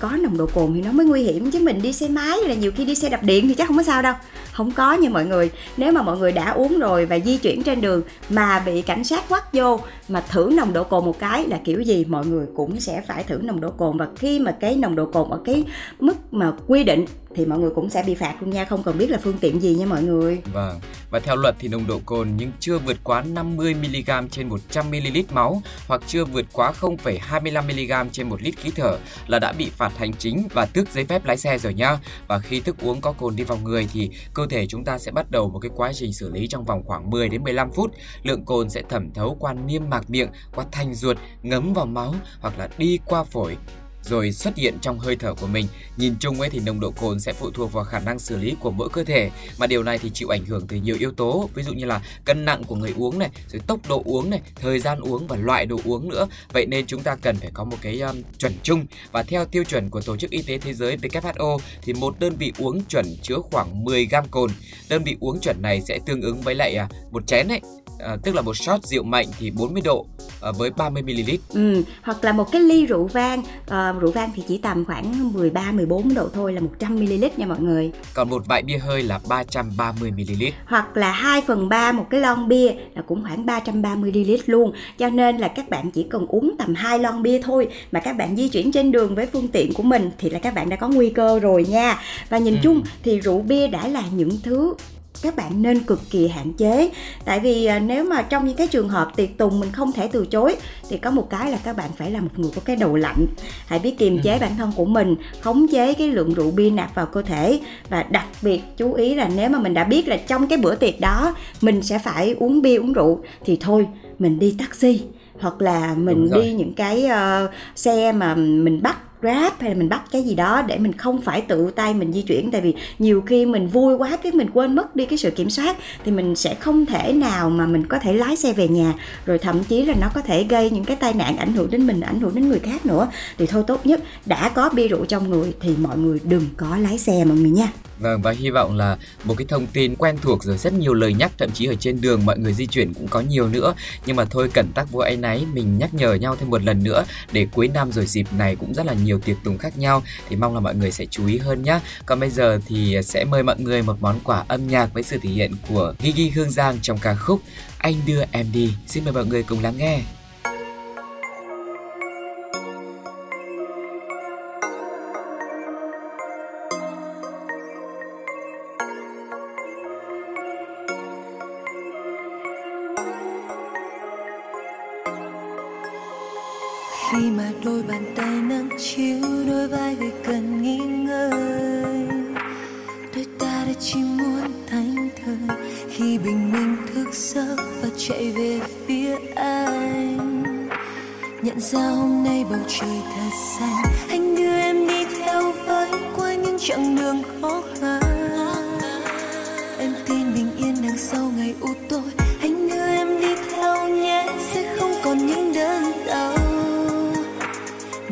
có 0.00 0.10
nồng 0.10 0.38
độ 0.38 0.46
cồn 0.46 0.74
thì 0.74 0.80
nó 0.80 0.92
mới 0.92 1.06
nguy 1.06 1.22
hiểm 1.22 1.50
chứ 1.50 1.58
mình 1.58 1.82
đi 1.82 1.92
xe 1.92 2.08
máy 2.08 2.38
là 2.46 2.54
nhiều 2.54 2.72
khi 2.76 2.84
đi 2.84 2.94
xe 2.94 3.08
đạp 3.08 3.22
điện 3.22 3.48
thì 3.48 3.54
chắc 3.54 3.68
không 3.68 3.76
có 3.76 3.82
sao 3.82 4.02
đâu. 4.02 4.14
Không 4.52 4.70
có 4.72 4.92
nha 4.92 5.08
mọi 5.08 5.26
người. 5.26 5.50
Nếu 5.76 5.92
mà 5.92 6.02
mọi 6.02 6.18
người 6.18 6.32
đã 6.32 6.50
uống 6.50 6.78
rồi 6.78 7.06
và 7.06 7.18
di 7.18 7.36
chuyển 7.36 7.62
trên 7.62 7.80
đường 7.80 8.02
mà 8.28 8.58
bị 8.58 8.82
cảnh 8.82 9.04
sát 9.04 9.24
quát 9.28 9.52
vô 9.52 9.80
mà 10.10 10.20
thử 10.20 10.50
nồng 10.56 10.72
độ 10.72 10.84
cồn 10.84 11.04
một 11.04 11.18
cái 11.18 11.46
là 11.46 11.60
kiểu 11.64 11.80
gì? 11.80 12.04
Mọi 12.04 12.26
người 12.26 12.46
cũng 12.56 12.80
sẽ 12.80 13.00
phải 13.00 13.24
thử 13.24 13.38
nồng 13.42 13.60
độ 13.60 13.70
cồn. 13.70 13.98
Và 13.98 14.08
khi 14.16 14.38
mà 14.38 14.52
cái 14.52 14.76
nồng 14.76 14.96
độ 14.96 15.06
cồn 15.06 15.30
ở 15.30 15.40
cái 15.44 15.64
mức 16.00 16.14
mà 16.30 16.52
quy 16.66 16.84
định 16.84 17.04
thì 17.34 17.46
mọi 17.46 17.58
người 17.58 17.70
cũng 17.74 17.90
sẽ 17.90 18.02
bị 18.06 18.14
phạt 18.14 18.34
luôn 18.40 18.50
nha. 18.50 18.64
Không 18.64 18.82
cần 18.82 18.98
biết 18.98 19.10
là 19.10 19.18
phương 19.22 19.38
tiện 19.40 19.62
gì 19.62 19.74
nha 19.74 19.86
mọi 19.86 20.02
người. 20.02 20.40
Vâng. 20.52 20.80
Và 21.10 21.20
theo 21.20 21.36
luật 21.36 21.54
thì 21.58 21.68
nồng 21.68 21.86
độ 21.86 22.00
cồn 22.06 22.28
nhưng 22.36 22.50
chưa 22.60 22.78
vượt 22.78 22.96
quá 23.04 23.22
50 23.22 23.74
mg 23.74 24.28
trên 24.30 24.48
100 24.48 24.90
ml 24.90 25.18
máu 25.30 25.62
hoặc 25.88 26.02
chưa 26.06 26.24
vượt 26.24 26.46
quá 26.52 26.72
0,25 26.80 28.04
mg 28.04 28.10
trên 28.12 28.28
một 28.28 28.42
lít 28.42 28.56
khí 28.56 28.70
thở 28.76 28.98
là 29.26 29.38
đã 29.38 29.52
bị 29.52 29.70
phạt 29.70 29.98
hành 29.98 30.12
chính 30.14 30.48
và 30.52 30.66
tước 30.66 30.92
giấy 30.92 31.04
phép 31.04 31.24
lái 31.24 31.36
xe 31.36 31.58
rồi 31.58 31.74
nhá 31.74 31.98
và 32.28 32.38
khi 32.38 32.60
thức 32.60 32.76
uống 32.82 33.00
có 33.00 33.12
cồn 33.12 33.36
đi 33.36 33.44
vào 33.44 33.58
người 33.58 33.88
thì 33.92 34.10
cơ 34.34 34.46
thể 34.50 34.66
chúng 34.66 34.84
ta 34.84 34.98
sẽ 34.98 35.12
bắt 35.12 35.30
đầu 35.30 35.50
một 35.50 35.58
cái 35.58 35.70
quá 35.76 35.92
trình 35.94 36.12
xử 36.12 36.30
lý 36.30 36.46
trong 36.46 36.64
vòng 36.64 36.82
khoảng 36.86 37.10
10 37.10 37.28
đến 37.28 37.42
15 37.42 37.70
phút. 37.72 37.90
Lượng 38.22 38.44
cồn 38.44 38.70
sẽ 38.70 38.82
thẩm 38.88 39.12
thấu 39.14 39.36
qua 39.40 39.52
niêm 39.52 39.82
mạc 39.90 39.99
miệng 40.08 40.28
qua 40.54 40.64
thành 40.72 40.94
ruột 40.94 41.16
ngấm 41.42 41.72
vào 41.72 41.86
máu 41.86 42.14
hoặc 42.40 42.58
là 42.58 42.68
đi 42.78 42.98
qua 43.04 43.24
phổi 43.24 43.56
rồi 44.02 44.32
xuất 44.32 44.56
hiện 44.56 44.78
trong 44.80 44.98
hơi 44.98 45.16
thở 45.16 45.34
của 45.34 45.46
mình. 45.46 45.66
Nhìn 45.96 46.14
chung 46.20 46.40
ấy 46.40 46.50
thì 46.50 46.60
nồng 46.60 46.80
độ 46.80 46.90
cồn 46.90 47.20
sẽ 47.20 47.32
phụ 47.32 47.50
thuộc 47.50 47.72
vào 47.72 47.84
khả 47.84 47.98
năng 47.98 48.18
xử 48.18 48.36
lý 48.36 48.56
của 48.60 48.70
mỗi 48.70 48.88
cơ 48.92 49.04
thể 49.04 49.30
mà 49.58 49.66
điều 49.66 49.82
này 49.82 49.98
thì 49.98 50.10
chịu 50.10 50.28
ảnh 50.28 50.44
hưởng 50.44 50.66
từ 50.66 50.76
nhiều 50.76 50.96
yếu 50.98 51.12
tố, 51.12 51.50
ví 51.54 51.62
dụ 51.62 51.72
như 51.72 51.84
là 51.84 52.00
cân 52.24 52.44
nặng 52.44 52.64
của 52.64 52.76
người 52.76 52.94
uống 52.96 53.18
này, 53.18 53.30
rồi 53.48 53.62
tốc 53.66 53.80
độ 53.88 54.02
uống 54.04 54.30
này, 54.30 54.40
thời 54.54 54.78
gian 54.78 55.00
uống 55.00 55.26
và 55.26 55.36
loại 55.36 55.66
đồ 55.66 55.80
uống 55.84 56.08
nữa. 56.08 56.26
Vậy 56.52 56.66
nên 56.66 56.86
chúng 56.86 57.02
ta 57.02 57.16
cần 57.22 57.36
phải 57.36 57.50
có 57.54 57.64
một 57.64 57.76
cái 57.80 58.00
um, 58.00 58.22
chuẩn 58.38 58.52
chung 58.62 58.86
và 59.12 59.22
theo 59.22 59.44
tiêu 59.44 59.64
chuẩn 59.64 59.90
của 59.90 60.00
Tổ 60.00 60.16
chức 60.16 60.30
Y 60.30 60.42
tế 60.42 60.58
Thế 60.58 60.74
giới 60.74 60.96
WHO 60.96 61.58
thì 61.82 61.92
một 61.92 62.20
đơn 62.20 62.36
vị 62.38 62.52
uống 62.58 62.84
chuẩn 62.84 63.06
chứa 63.22 63.36
khoảng 63.50 63.84
10 63.84 64.06
gram 64.06 64.28
cồn. 64.30 64.50
Đơn 64.88 65.04
vị 65.04 65.16
uống 65.20 65.40
chuẩn 65.40 65.62
này 65.62 65.80
sẽ 65.80 65.98
tương 66.06 66.22
ứng 66.22 66.40
với 66.40 66.54
lại 66.54 66.74
à, 66.74 66.88
một 67.10 67.26
chén 67.26 67.48
ấy 67.48 67.60
à, 68.02 68.16
tức 68.22 68.34
là 68.34 68.42
một 68.42 68.56
shot 68.56 68.84
rượu 68.84 69.02
mạnh 69.02 69.26
thì 69.38 69.50
40 69.50 69.82
độ 69.84 70.06
à, 70.42 70.52
với 70.52 70.70
30 70.70 71.02
ml. 71.02 71.30
Ừ, 71.48 71.82
hoặc 72.02 72.24
là 72.24 72.32
một 72.32 72.52
cái 72.52 72.60
ly 72.60 72.86
rượu 72.86 73.06
vang, 73.06 73.42
à, 73.68 73.89
rượu 73.98 74.10
vang 74.10 74.30
thì 74.36 74.42
chỉ 74.48 74.58
tầm 74.58 74.84
khoảng 74.84 75.32
13 75.32 75.72
14 75.72 76.14
độ 76.14 76.28
thôi 76.34 76.52
là 76.52 76.60
100 76.60 76.96
ml 76.96 77.24
nha 77.36 77.46
mọi 77.46 77.60
người. 77.60 77.90
Còn 78.14 78.30
một 78.30 78.46
vại 78.46 78.62
bia 78.62 78.78
hơi 78.78 79.02
là 79.02 79.20
330 79.28 80.10
ml. 80.10 80.44
Hoặc 80.66 80.96
là 80.96 81.12
2 81.12 81.42
phần 81.46 81.68
3 81.68 81.92
một 81.92 82.06
cái 82.10 82.20
lon 82.20 82.48
bia 82.48 82.72
là 82.94 83.02
cũng 83.02 83.22
khoảng 83.22 83.46
330 83.46 84.12
ml 84.12 84.30
luôn. 84.46 84.72
Cho 84.98 85.08
nên 85.08 85.38
là 85.38 85.48
các 85.48 85.70
bạn 85.70 85.90
chỉ 85.90 86.02
cần 86.02 86.26
uống 86.26 86.56
tầm 86.58 86.74
2 86.74 86.98
lon 86.98 87.22
bia 87.22 87.40
thôi 87.42 87.68
mà 87.92 88.00
các 88.00 88.16
bạn 88.16 88.36
di 88.36 88.48
chuyển 88.48 88.72
trên 88.72 88.92
đường 88.92 89.14
với 89.14 89.26
phương 89.26 89.48
tiện 89.48 89.74
của 89.74 89.82
mình 89.82 90.10
thì 90.18 90.30
là 90.30 90.38
các 90.38 90.54
bạn 90.54 90.68
đã 90.68 90.76
có 90.76 90.88
nguy 90.88 91.10
cơ 91.10 91.38
rồi 91.38 91.66
nha. 91.68 91.98
Và 92.28 92.38
nhìn 92.38 92.54
ừ. 92.54 92.60
chung 92.62 92.82
thì 93.02 93.20
rượu 93.20 93.42
bia 93.42 93.68
đã 93.68 93.88
là 93.88 94.02
những 94.12 94.30
thứ 94.42 94.74
các 95.22 95.36
bạn 95.36 95.62
nên 95.62 95.80
cực 95.80 96.00
kỳ 96.10 96.28
hạn 96.28 96.52
chế. 96.52 96.90
Tại 97.24 97.40
vì 97.40 97.64
à, 97.64 97.78
nếu 97.78 98.04
mà 98.04 98.22
trong 98.22 98.46
những 98.46 98.56
cái 98.56 98.66
trường 98.66 98.88
hợp 98.88 99.12
tiệc 99.16 99.38
tùng 99.38 99.60
mình 99.60 99.72
không 99.72 99.92
thể 99.92 100.08
từ 100.12 100.26
chối 100.26 100.56
thì 100.88 100.98
có 100.98 101.10
một 101.10 101.30
cái 101.30 101.50
là 101.50 101.58
các 101.64 101.76
bạn 101.76 101.90
phải 101.96 102.10
là 102.10 102.20
một 102.20 102.28
người 102.36 102.50
có 102.54 102.60
cái 102.64 102.76
đầu 102.76 102.96
lạnh. 102.96 103.26
Hãy 103.66 103.78
biết 103.78 103.98
kiềm 103.98 104.18
chế 104.22 104.32
ừ. 104.32 104.38
bản 104.40 104.56
thân 104.56 104.72
của 104.76 104.84
mình 104.84 105.16
khống 105.40 105.66
chế 105.68 105.94
cái 105.94 106.08
lượng 106.08 106.34
rượu 106.34 106.50
bia 106.50 106.70
nạp 106.70 106.94
vào 106.94 107.06
cơ 107.06 107.22
thể 107.22 107.60
và 107.88 108.02
đặc 108.02 108.26
biệt 108.42 108.62
chú 108.76 108.92
ý 108.92 109.14
là 109.14 109.30
nếu 109.36 109.50
mà 109.50 109.58
mình 109.58 109.74
đã 109.74 109.84
biết 109.84 110.08
là 110.08 110.16
trong 110.16 110.46
cái 110.46 110.58
bữa 110.58 110.74
tiệc 110.74 111.00
đó 111.00 111.34
mình 111.60 111.82
sẽ 111.82 111.98
phải 111.98 112.34
uống 112.38 112.62
bia 112.62 112.76
uống 112.76 112.92
rượu 112.92 113.20
thì 113.44 113.58
thôi 113.60 113.86
mình 114.18 114.38
đi 114.38 114.56
taxi 114.58 115.02
hoặc 115.40 115.62
là 115.62 115.94
mình 115.94 116.30
đi 116.34 116.52
những 116.52 116.74
cái 116.74 117.04
uh, 117.04 117.50
xe 117.74 118.12
mà 118.12 118.34
mình 118.34 118.82
bắt 118.82 118.98
grab 119.20 119.52
hay 119.58 119.70
là 119.70 119.76
mình 119.76 119.88
bắt 119.88 120.02
cái 120.10 120.22
gì 120.22 120.34
đó 120.34 120.62
để 120.62 120.78
mình 120.78 120.92
không 120.92 121.20
phải 121.20 121.40
tự 121.40 121.70
tay 121.70 121.94
mình 121.94 122.12
di 122.12 122.22
chuyển. 122.22 122.50
Tại 122.50 122.60
vì 122.60 122.74
nhiều 122.98 123.22
khi 123.26 123.46
mình 123.46 123.68
vui 123.68 123.94
quá 123.94 124.16
cái 124.22 124.32
mình 124.32 124.50
quên 124.54 124.74
mất 124.74 124.96
đi 124.96 125.06
cái 125.06 125.18
sự 125.18 125.30
kiểm 125.30 125.50
soát, 125.50 125.76
thì 126.04 126.12
mình 126.12 126.36
sẽ 126.36 126.54
không 126.54 126.86
thể 126.86 127.12
nào 127.12 127.50
mà 127.50 127.66
mình 127.66 127.86
có 127.86 127.98
thể 127.98 128.12
lái 128.12 128.36
xe 128.36 128.52
về 128.52 128.68
nhà. 128.68 128.94
Rồi 129.26 129.38
thậm 129.38 129.64
chí 129.64 129.82
là 129.82 129.94
nó 130.00 130.06
có 130.14 130.20
thể 130.20 130.44
gây 130.44 130.70
những 130.70 130.84
cái 130.84 130.96
tai 130.96 131.12
nạn 131.14 131.36
ảnh 131.36 131.52
hưởng 131.52 131.70
đến 131.70 131.86
mình, 131.86 132.00
ảnh 132.00 132.20
hưởng 132.20 132.34
đến 132.34 132.48
người 132.48 132.58
khác 132.58 132.86
nữa. 132.86 133.08
Thì 133.38 133.46
thôi 133.46 133.64
tốt 133.66 133.86
nhất, 133.86 134.00
đã 134.26 134.48
có 134.48 134.70
bia 134.74 134.88
rượu 134.88 135.04
trong 135.04 135.30
người 135.30 135.54
thì 135.60 135.70
mọi 135.80 135.98
người 135.98 136.20
đừng 136.24 136.44
có 136.56 136.76
lái 136.76 136.98
xe 136.98 137.24
mọi 137.24 137.36
người 137.36 137.50
nha. 137.50 137.72
Vâng 138.00 138.22
và 138.22 138.30
hy 138.30 138.50
vọng 138.50 138.76
là 138.76 138.96
một 139.24 139.34
cái 139.38 139.46
thông 139.48 139.66
tin 139.66 139.96
quen 139.96 140.16
thuộc 140.22 140.44
rồi 140.44 140.58
rất 140.58 140.72
nhiều 140.72 140.94
lời 140.94 141.14
nhắc, 141.14 141.32
thậm 141.38 141.50
chí 141.50 141.66
ở 141.66 141.74
trên 141.74 142.00
đường 142.00 142.26
mọi 142.26 142.38
người 142.38 142.52
di 142.52 142.66
chuyển 142.66 142.94
cũng 142.94 143.08
có 143.08 143.20
nhiều 143.20 143.48
nữa 143.48 143.74
nhưng 144.06 144.16
mà 144.16 144.24
thôi, 144.24 144.50
cẩn 144.54 144.72
tắc 144.74 144.90
vô 144.90 145.00
ấy 145.00 145.16
náy 145.16 145.46
mình 145.52 145.78
nhắc 145.78 145.94
nhở 145.94 146.14
nhau 146.14 146.36
thêm 146.36 146.50
một 146.50 146.62
lần 146.62 146.84
nữa 146.84 147.04
để 147.32 147.46
cuối 147.52 147.68
năm 147.68 147.92
rồi 147.92 148.06
dịp 148.06 148.26
này 148.32 148.56
cũng 148.56 148.74
rất 148.74 148.86
là 148.86 148.92
nhiều 148.92 149.18
tiệc 149.18 149.36
tùng 149.44 149.58
khác 149.58 149.78
nhau 149.78 150.02
thì 150.28 150.36
mong 150.36 150.54
là 150.54 150.60
mọi 150.60 150.74
người 150.74 150.90
sẽ 150.90 151.06
chú 151.10 151.26
ý 151.26 151.38
hơn 151.38 151.62
nhé. 151.62 151.80
Còn 152.06 152.20
bây 152.20 152.30
giờ 152.30 152.60
thì 152.66 152.96
sẽ 153.04 153.24
mời 153.24 153.42
mọi 153.42 153.60
người 153.60 153.82
một 153.82 153.96
món 154.00 154.20
quà 154.24 154.44
âm 154.48 154.68
nhạc 154.68 154.94
với 154.94 155.02
sự 155.02 155.18
thể 155.22 155.30
hiện 155.30 155.52
của 155.68 155.94
Gigi 155.98 156.30
Hương 156.34 156.50
Giang 156.50 156.78
trong 156.82 156.98
ca 156.98 157.14
khúc 157.14 157.40
Anh 157.78 157.94
đưa 158.06 158.22
em 158.30 158.46
đi. 158.52 158.72
Xin 158.86 159.04
mời 159.04 159.12
mọi 159.12 159.26
người 159.26 159.42
cùng 159.42 159.62
lắng 159.62 159.74
nghe. 159.76 160.00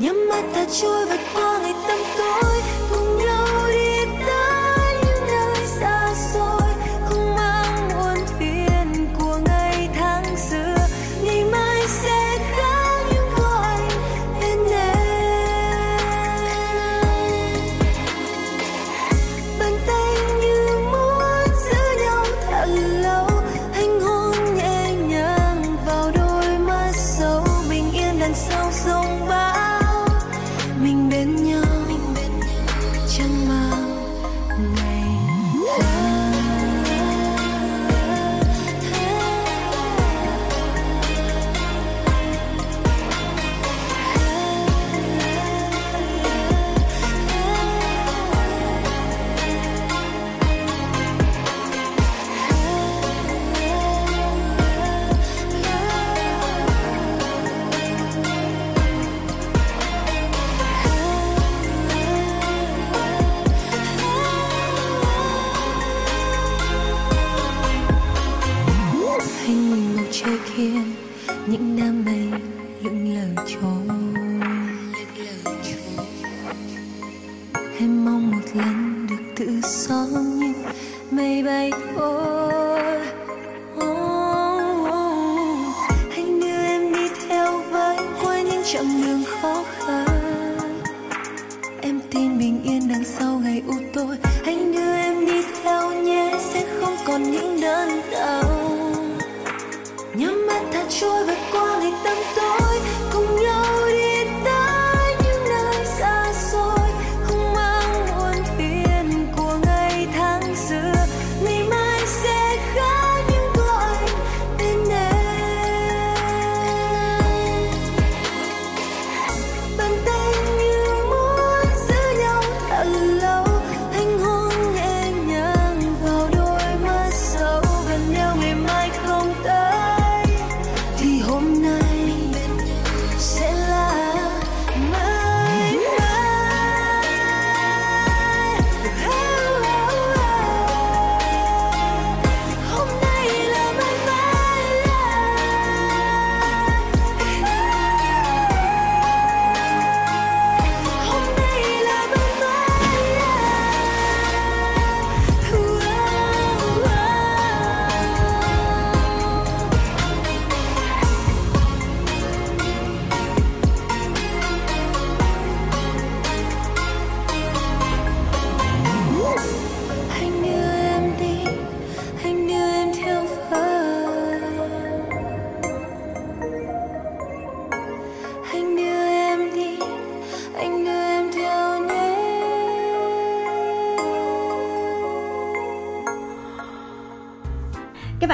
Nhắm 0.00 0.28
mắt 0.28 0.42
ta 0.54 0.64
trôi 0.80 1.06
vượt 1.06 1.20
qua 1.34 1.58
ngày 1.62 1.74
tăm 1.88 1.98
tối. 2.18 2.57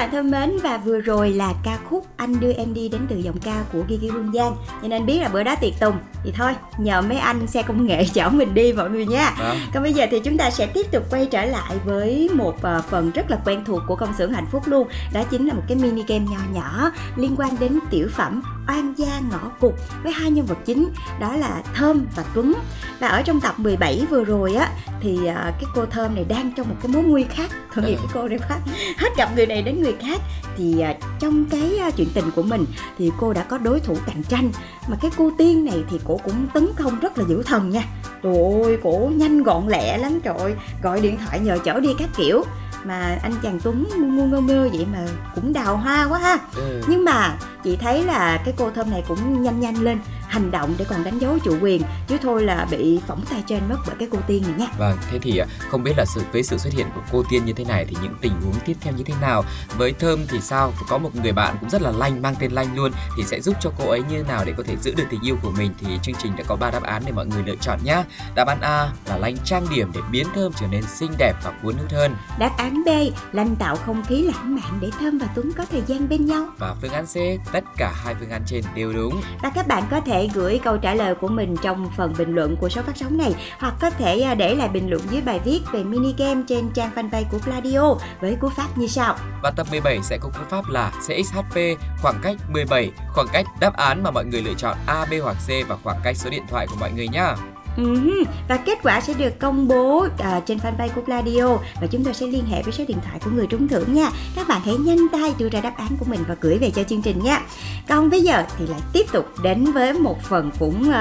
Bạn 0.05 0.11
thân 0.11 0.31
mến 0.31 0.57
và 0.63 0.77
vừa 0.77 0.99
rồi 0.99 1.29
là 1.29 1.53
ca 1.63 1.77
khúc 1.89 2.05
Anh 2.17 2.39
đưa 2.39 2.51
em 2.51 2.73
đi 2.73 2.89
đến 2.89 3.01
từ 3.09 3.17
giọng 3.17 3.37
ca 3.39 3.63
của 3.73 3.83
Gigi 3.89 4.11
Hương 4.11 4.31
Giang. 4.33 4.55
Cho 4.81 4.87
nên 4.87 5.05
biết 5.05 5.19
là 5.21 5.29
bữa 5.29 5.43
đó 5.43 5.55
tiệc 5.61 5.79
tùng 5.79 5.95
Thì 6.23 6.31
thôi 6.35 6.53
nhờ 6.77 7.01
mấy 7.01 7.17
anh 7.17 7.47
xe 7.47 7.61
công 7.61 7.87
nghệ 7.87 8.05
chở 8.13 8.29
mình 8.29 8.53
đi 8.53 8.73
mọi 8.73 8.89
người 8.89 9.05
nha. 9.05 9.33
Vâng. 9.39 9.57
Còn 9.73 9.83
bây 9.83 9.93
giờ 9.93 10.05
thì 10.11 10.19
chúng 10.19 10.37
ta 10.37 10.49
sẽ 10.49 10.67
tiếp 10.67 10.91
tục 10.91 11.03
quay 11.09 11.25
trở 11.25 11.45
lại 11.45 11.75
với 11.85 12.29
một 12.33 12.61
ờ, 12.61 12.81
phần 12.89 13.11
rất 13.11 13.31
là 13.31 13.37
quen 13.45 13.63
thuộc 13.65 13.81
của 13.87 13.95
công 13.95 14.13
xưởng 14.17 14.33
hạnh 14.33 14.47
phúc 14.51 14.63
luôn. 14.65 14.87
Đó 15.13 15.23
chính 15.31 15.47
là 15.47 15.53
một 15.53 15.63
cái 15.67 15.77
mini 15.77 16.03
game 16.07 16.25
nhỏ 16.31 16.39
nhỏ 16.53 16.91
liên 17.15 17.35
quan 17.37 17.49
đến 17.59 17.79
tiểu 17.91 18.07
phẩm 18.15 18.41
Oan 18.67 18.93
gia 18.97 19.19
ngõ 19.31 19.49
cụt 19.59 19.73
với 20.03 20.11
hai 20.13 20.31
nhân 20.31 20.45
vật 20.45 20.57
chính 20.65 20.89
đó 21.19 21.35
là 21.35 21.61
Thơm 21.75 22.05
và 22.15 22.23
Tuấn. 22.33 22.53
Và 22.99 23.07
ở 23.07 23.21
trong 23.21 23.41
tập 23.41 23.53
17 23.59 24.05
vừa 24.09 24.23
rồi 24.23 24.55
á 24.55 24.69
thì 25.01 25.25
ờ, 25.25 25.33
cái 25.35 25.65
cô 25.75 25.85
Thơm 25.85 26.15
này 26.15 26.25
đang 26.29 26.51
trong 26.57 26.69
một 26.69 26.75
cái 26.81 26.87
mối 26.91 27.03
nguy 27.03 27.23
khác. 27.23 27.51
Nghiệp 27.75 27.81
Ừ. 27.95 27.95
cái 27.97 28.07
cô 28.13 28.27
này 28.27 28.39
quá. 28.49 28.57
Hết 28.97 29.09
gặp 29.17 29.29
người 29.35 29.45
này 29.45 29.61
đến 29.61 29.81
người 29.81 29.95
khác. 30.01 30.21
Thì 30.57 30.79
ờ, 30.81 30.93
trong 31.19 31.45
cái 31.45 31.77
ờ, 31.77 31.91
chuyện 31.97 32.07
tình 32.13 32.31
của 32.35 32.43
mình 32.43 32.65
thì 32.97 33.11
cô 33.19 33.33
đã 33.33 33.43
có 33.43 33.57
đối 33.57 33.79
thủ 33.79 33.95
cạnh 34.05 34.23
tranh. 34.29 34.51
Mà 34.87 34.97
cái 35.01 35.11
cô 35.17 35.31
tiên 35.37 35.65
này 35.65 35.83
thì 35.89 35.99
cổ 36.07 36.17
cũng 36.23 36.47
tấn 36.53 36.67
công 36.83 36.99
rất 36.99 37.17
là 37.17 37.25
dữ 37.27 37.43
thần 37.43 37.69
nha. 37.69 37.83
Trời 38.23 38.35
ơi 38.63 38.77
cổ 38.83 39.11
nhanh 39.15 39.43
gọn 39.43 39.67
lẹ 39.67 39.97
lắm 39.97 40.19
trời 40.23 40.37
ơi. 40.37 40.53
Gọi 40.83 41.01
điện 41.01 41.17
thoại 41.25 41.39
nhờ 41.39 41.57
chở 41.63 41.79
đi 41.79 41.89
các 41.99 42.09
kiểu 42.17 42.43
mà 42.85 43.17
anh 43.23 43.33
chàng 43.43 43.59
Tuấn 43.63 43.85
ngu 43.97 44.05
ngu 44.07 44.25
ngơ 44.25 44.41
ngơ 44.41 44.69
vậy 44.73 44.87
mà 44.93 44.99
cũng 45.35 45.53
đào 45.53 45.77
hoa 45.77 46.07
quá 46.09 46.19
ha 46.19 46.37
Ừ. 46.55 46.81
nhưng 46.87 47.05
mà 47.05 47.35
chị 47.63 47.75
thấy 47.81 48.03
là 48.03 48.37
cái 48.45 48.53
cô 48.57 48.71
thơm 48.75 48.89
này 48.91 49.03
cũng 49.07 49.43
nhanh 49.43 49.59
nhanh 49.59 49.81
lên 49.83 49.99
hành 50.35 50.51
động 50.51 50.75
để 50.77 50.85
còn 50.89 51.03
đánh 51.03 51.19
dấu 51.19 51.37
chủ 51.43 51.57
quyền 51.61 51.81
chứ 52.07 52.17
thôi 52.21 52.43
là 52.43 52.67
bị 52.71 52.99
phỏng 53.07 53.25
tay 53.29 53.43
trên 53.47 53.59
mất 53.69 53.75
bởi 53.87 53.95
cái 53.99 54.07
cô 54.11 54.17
tiên 54.27 54.43
này 54.43 54.53
nha 54.57 54.67
Vâng, 54.77 54.97
thế 55.11 55.19
thì 55.19 55.37
à, 55.37 55.45
không 55.69 55.83
biết 55.83 55.93
là 55.97 56.05
sự 56.05 56.21
với 56.31 56.43
sự 56.43 56.57
xuất 56.57 56.73
hiện 56.73 56.87
của 56.95 57.01
cô 57.11 57.23
Tiên 57.29 57.45
như 57.45 57.53
thế 57.53 57.63
này 57.63 57.85
thì 57.89 57.95
những 58.01 58.13
tình 58.21 58.31
huống 58.43 58.53
tiếp 58.65 58.77
theo 58.81 58.93
như 58.97 59.03
thế 59.03 59.13
nào? 59.21 59.43
Với 59.77 59.93
Thơm 59.93 60.19
thì 60.27 60.41
sao? 60.41 60.73
Có 60.89 60.97
một 60.97 61.15
người 61.15 61.31
bạn 61.31 61.55
cũng 61.59 61.69
rất 61.69 61.81
là 61.81 61.91
lanh, 61.91 62.21
mang 62.21 62.35
tên 62.39 62.51
lanh 62.51 62.75
luôn 62.75 62.91
thì 63.17 63.23
sẽ 63.23 63.41
giúp 63.41 63.55
cho 63.61 63.71
cô 63.77 63.89
ấy 63.89 63.99
như 63.99 64.17
thế 64.17 64.23
nào 64.27 64.45
để 64.45 64.53
có 64.57 64.63
thể 64.63 64.75
giữ 64.81 64.93
được 64.97 65.03
tình 65.09 65.21
yêu 65.21 65.37
của 65.41 65.51
mình 65.57 65.71
thì 65.79 65.99
chương 66.01 66.15
trình 66.15 66.35
đã 66.37 66.43
có 66.47 66.55
ba 66.55 66.71
đáp 66.71 66.83
án 66.83 67.03
để 67.05 67.11
mọi 67.11 67.25
người 67.25 67.43
lựa 67.45 67.55
chọn 67.61 67.79
nhá. 67.83 68.03
Đáp 68.35 68.47
án 68.47 68.61
A 68.61 68.89
là 69.05 69.17
lanh 69.17 69.37
trang 69.45 69.65
điểm 69.75 69.91
để 69.93 70.01
biến 70.11 70.27
Thơm 70.35 70.51
trở 70.59 70.67
nên 70.67 70.83
xinh 70.83 71.11
đẹp 71.17 71.33
và 71.43 71.53
cuốn 71.63 71.75
hút 71.75 71.91
hơn 71.91 72.15
đáp 72.39 72.51
án 72.57 72.83
B 72.85 72.89
lanh 73.31 73.55
tạo 73.55 73.75
không 73.75 74.03
khí 74.07 74.21
lãng 74.21 74.55
mạn 74.55 74.77
để 74.81 74.89
thơm 74.99 75.17
và 75.17 75.27
tuấn 75.35 75.51
có 75.57 75.65
thời 75.71 75.81
gian 75.87 76.09
bên 76.09 76.25
nhau 76.25 76.47
và 76.57 76.75
phương 76.81 76.91
án 76.91 77.05
C 77.05 77.15
tất 77.51 77.63
cả 77.77 77.93
hai 78.03 78.15
phương 78.19 78.29
án 78.29 78.41
trên 78.45 78.63
đều 78.75 78.93
đúng. 78.93 79.21
và 79.43 79.49
các 79.49 79.67
bạn 79.67 79.83
có 79.91 79.99
thể 79.99 80.24
thể 80.25 80.41
gửi 80.41 80.59
câu 80.63 80.77
trả 80.77 80.93
lời 80.93 81.15
của 81.15 81.27
mình 81.27 81.55
trong 81.61 81.89
phần 81.97 82.13
bình 82.17 82.35
luận 82.35 82.55
của 82.55 82.69
số 82.69 82.81
phát 82.81 82.97
sóng 82.97 83.17
này 83.17 83.33
hoặc 83.59 83.73
có 83.81 83.89
thể 83.89 84.21
à, 84.21 84.35
để 84.35 84.55
lại 84.55 84.69
bình 84.69 84.89
luận 84.89 85.01
dưới 85.09 85.21
bài 85.21 85.39
viết 85.45 85.59
về 85.71 85.83
mini 85.83 86.13
game 86.17 86.41
trên 86.47 86.69
trang 86.73 86.91
fanpage 86.95 87.23
của 87.31 87.37
Pladio 87.37 87.95
với 88.21 88.35
cú 88.35 88.49
pháp 88.49 88.77
như 88.77 88.87
sau. 88.87 89.15
Và 89.43 89.51
tập 89.51 89.67
17 89.71 89.99
sẽ 90.03 90.17
có 90.21 90.29
cú 90.29 90.43
pháp 90.49 90.69
là 90.69 90.91
CXHP 91.07 91.57
khoảng 92.01 92.19
cách 92.23 92.35
17, 92.49 92.91
khoảng 93.13 93.27
cách 93.33 93.45
đáp 93.59 93.73
án 93.77 94.03
mà 94.03 94.11
mọi 94.11 94.25
người 94.25 94.41
lựa 94.41 94.53
chọn 94.57 94.77
A, 94.85 95.05
B 95.05 95.13
hoặc 95.23 95.37
C 95.47 95.67
và 95.67 95.77
khoảng 95.83 95.99
cách 96.03 96.17
số 96.17 96.29
điện 96.29 96.43
thoại 96.49 96.67
của 96.67 96.75
mọi 96.79 96.91
người 96.91 97.07
nhé. 97.07 97.33
Uh-huh. 97.77 98.25
Và 98.47 98.57
kết 98.57 98.79
quả 98.83 99.01
sẽ 99.01 99.13
được 99.13 99.39
công 99.39 99.67
bố 99.67 100.05
uh, 100.05 100.45
trên 100.45 100.57
fanpage 100.57 100.89
của 100.95 101.01
Pladio 101.01 101.55
và 101.81 101.87
chúng 101.91 102.03
tôi 102.03 102.13
sẽ 102.13 102.27
liên 102.27 102.45
hệ 102.45 102.63
với 102.63 102.73
số 102.73 102.83
điện 102.87 102.97
thoại 103.05 103.19
của 103.25 103.31
người 103.31 103.47
trúng 103.47 103.67
thưởng 103.67 103.93
nha. 103.93 104.09
Các 104.35 104.47
bạn 104.47 104.61
hãy 104.65 104.75
nhanh 104.75 105.07
tay 105.11 105.33
đưa 105.37 105.49
ra 105.49 105.61
đáp 105.61 105.77
án 105.77 105.97
của 105.99 106.05
mình 106.05 106.23
và 106.27 106.35
gửi 106.41 106.57
về 106.57 106.71
cho 106.71 106.83
chương 106.83 107.01
trình 107.01 107.23
nha. 107.23 107.41
Còn 107.89 108.09
bây 108.09 108.21
giờ 108.21 108.43
thì 108.57 108.67
lại 108.67 108.79
tiếp 108.93 109.05
tục 109.11 109.25
đến 109.43 109.65
với 109.65 109.93
một 109.93 110.23
phần 110.23 110.51
cũng 110.59 110.81
uh, 110.81 110.93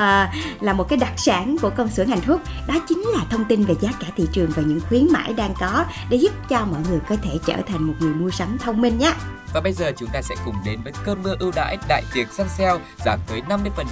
là 0.61 0.73
một 0.73 0.89
cái 0.89 0.97
đặc 0.97 1.13
sản 1.17 1.57
của 1.63 1.71
công 1.71 1.89
xưởng 1.89 2.09
hạnh 2.09 2.21
phúc. 2.21 2.41
Đó 2.69 2.75
chính 2.89 2.99
là 2.99 3.25
thông 3.31 3.45
tin 3.45 3.65
về 3.65 3.75
giá 3.81 3.91
cả 4.01 4.07
thị 4.17 4.25
trường 4.33 4.51
và 4.55 4.63
những 4.63 4.81
khuyến 4.89 5.07
mãi 5.13 5.33
đang 5.33 5.55
có 5.61 5.85
để 6.11 6.17
giúp 6.17 6.33
cho 6.49 6.67
mọi 6.71 6.81
người 6.91 7.01
có 7.09 7.17
thể 7.23 7.39
trở 7.47 7.57
thành 7.67 7.83
một 7.83 7.95
người 8.01 8.15
mua 8.15 8.31
sắm 8.31 8.59
thông 8.59 8.81
minh 8.81 8.99
nhé. 8.99 9.13
Và 9.55 9.61
bây 9.61 9.73
giờ 9.73 9.93
chúng 9.97 10.09
ta 10.13 10.23
sẽ 10.23 10.35
cùng 10.45 10.55
đến 10.65 10.81
với 10.85 10.93
cơn 11.05 11.23
mưa 11.23 11.37
ưu 11.39 11.53
đãi 11.57 11.79
đại 11.89 12.03
tiệc 12.15 12.33
săn 12.33 12.47
sale 12.49 12.79
giảm 13.05 13.19
tới 13.27 13.43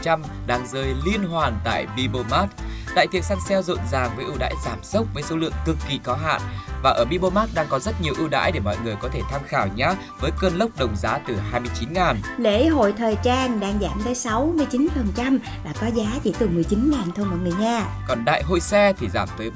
50% 0.04 0.20
đang 0.46 0.66
rơi 0.66 0.94
liên 1.06 1.22
hoàn 1.22 1.58
tại 1.64 1.86
Bibomart. 1.96 2.50
Đại 2.96 3.06
tiệc 3.06 3.24
săn 3.24 3.38
sale 3.48 3.62
rộn 3.62 3.78
ràng 3.92 4.10
với 4.16 4.24
ưu 4.24 4.34
đãi 4.38 4.54
giảm 4.64 4.84
sốc 4.84 5.06
với 5.14 5.22
số 5.22 5.36
lượng 5.36 5.52
cực 5.66 5.76
kỳ 5.88 6.00
có 6.04 6.14
hạn 6.14 6.40
và 6.82 6.90
ở 6.90 7.04
Bibomart 7.04 7.54
đang 7.54 7.66
có 7.68 7.78
rất 7.78 8.00
nhiều 8.00 8.14
ưu 8.18 8.28
đãi 8.28 8.52
để 8.52 8.60
mọi 8.60 8.76
người 8.84 8.94
có 9.00 9.08
thể 9.12 9.20
tham 9.30 9.40
khảo 9.46 9.68
nhé 9.76 9.94
với 10.20 10.30
cơn 10.40 10.56
lốc 10.56 10.70
đồng 10.78 10.96
giá 10.96 11.18
từ 11.28 11.36
29 11.50 11.92
ngàn. 11.92 12.16
Lễ 12.38 12.66
hội 12.66 12.94
thời 12.98 13.16
trang 13.22 13.60
đang 13.60 13.78
giảm 13.80 14.00
tới 14.04 14.14
69% 14.14 15.38
và 15.64 15.72
có 15.80 15.86
giá 15.86 16.06
chỉ 16.22 16.34
từ 16.38 16.48
19 16.48 16.90
ngàn 16.90 17.04
thôi 17.14 17.26
mọi 17.30 17.38
người 17.38 17.52
nha. 17.60 17.84
Còn 18.08 18.24
đại 18.24 18.42
hội 18.42 18.60
xe 18.60 18.92
thì 18.98 19.08
giảm 19.08 19.28
tới 19.38 19.50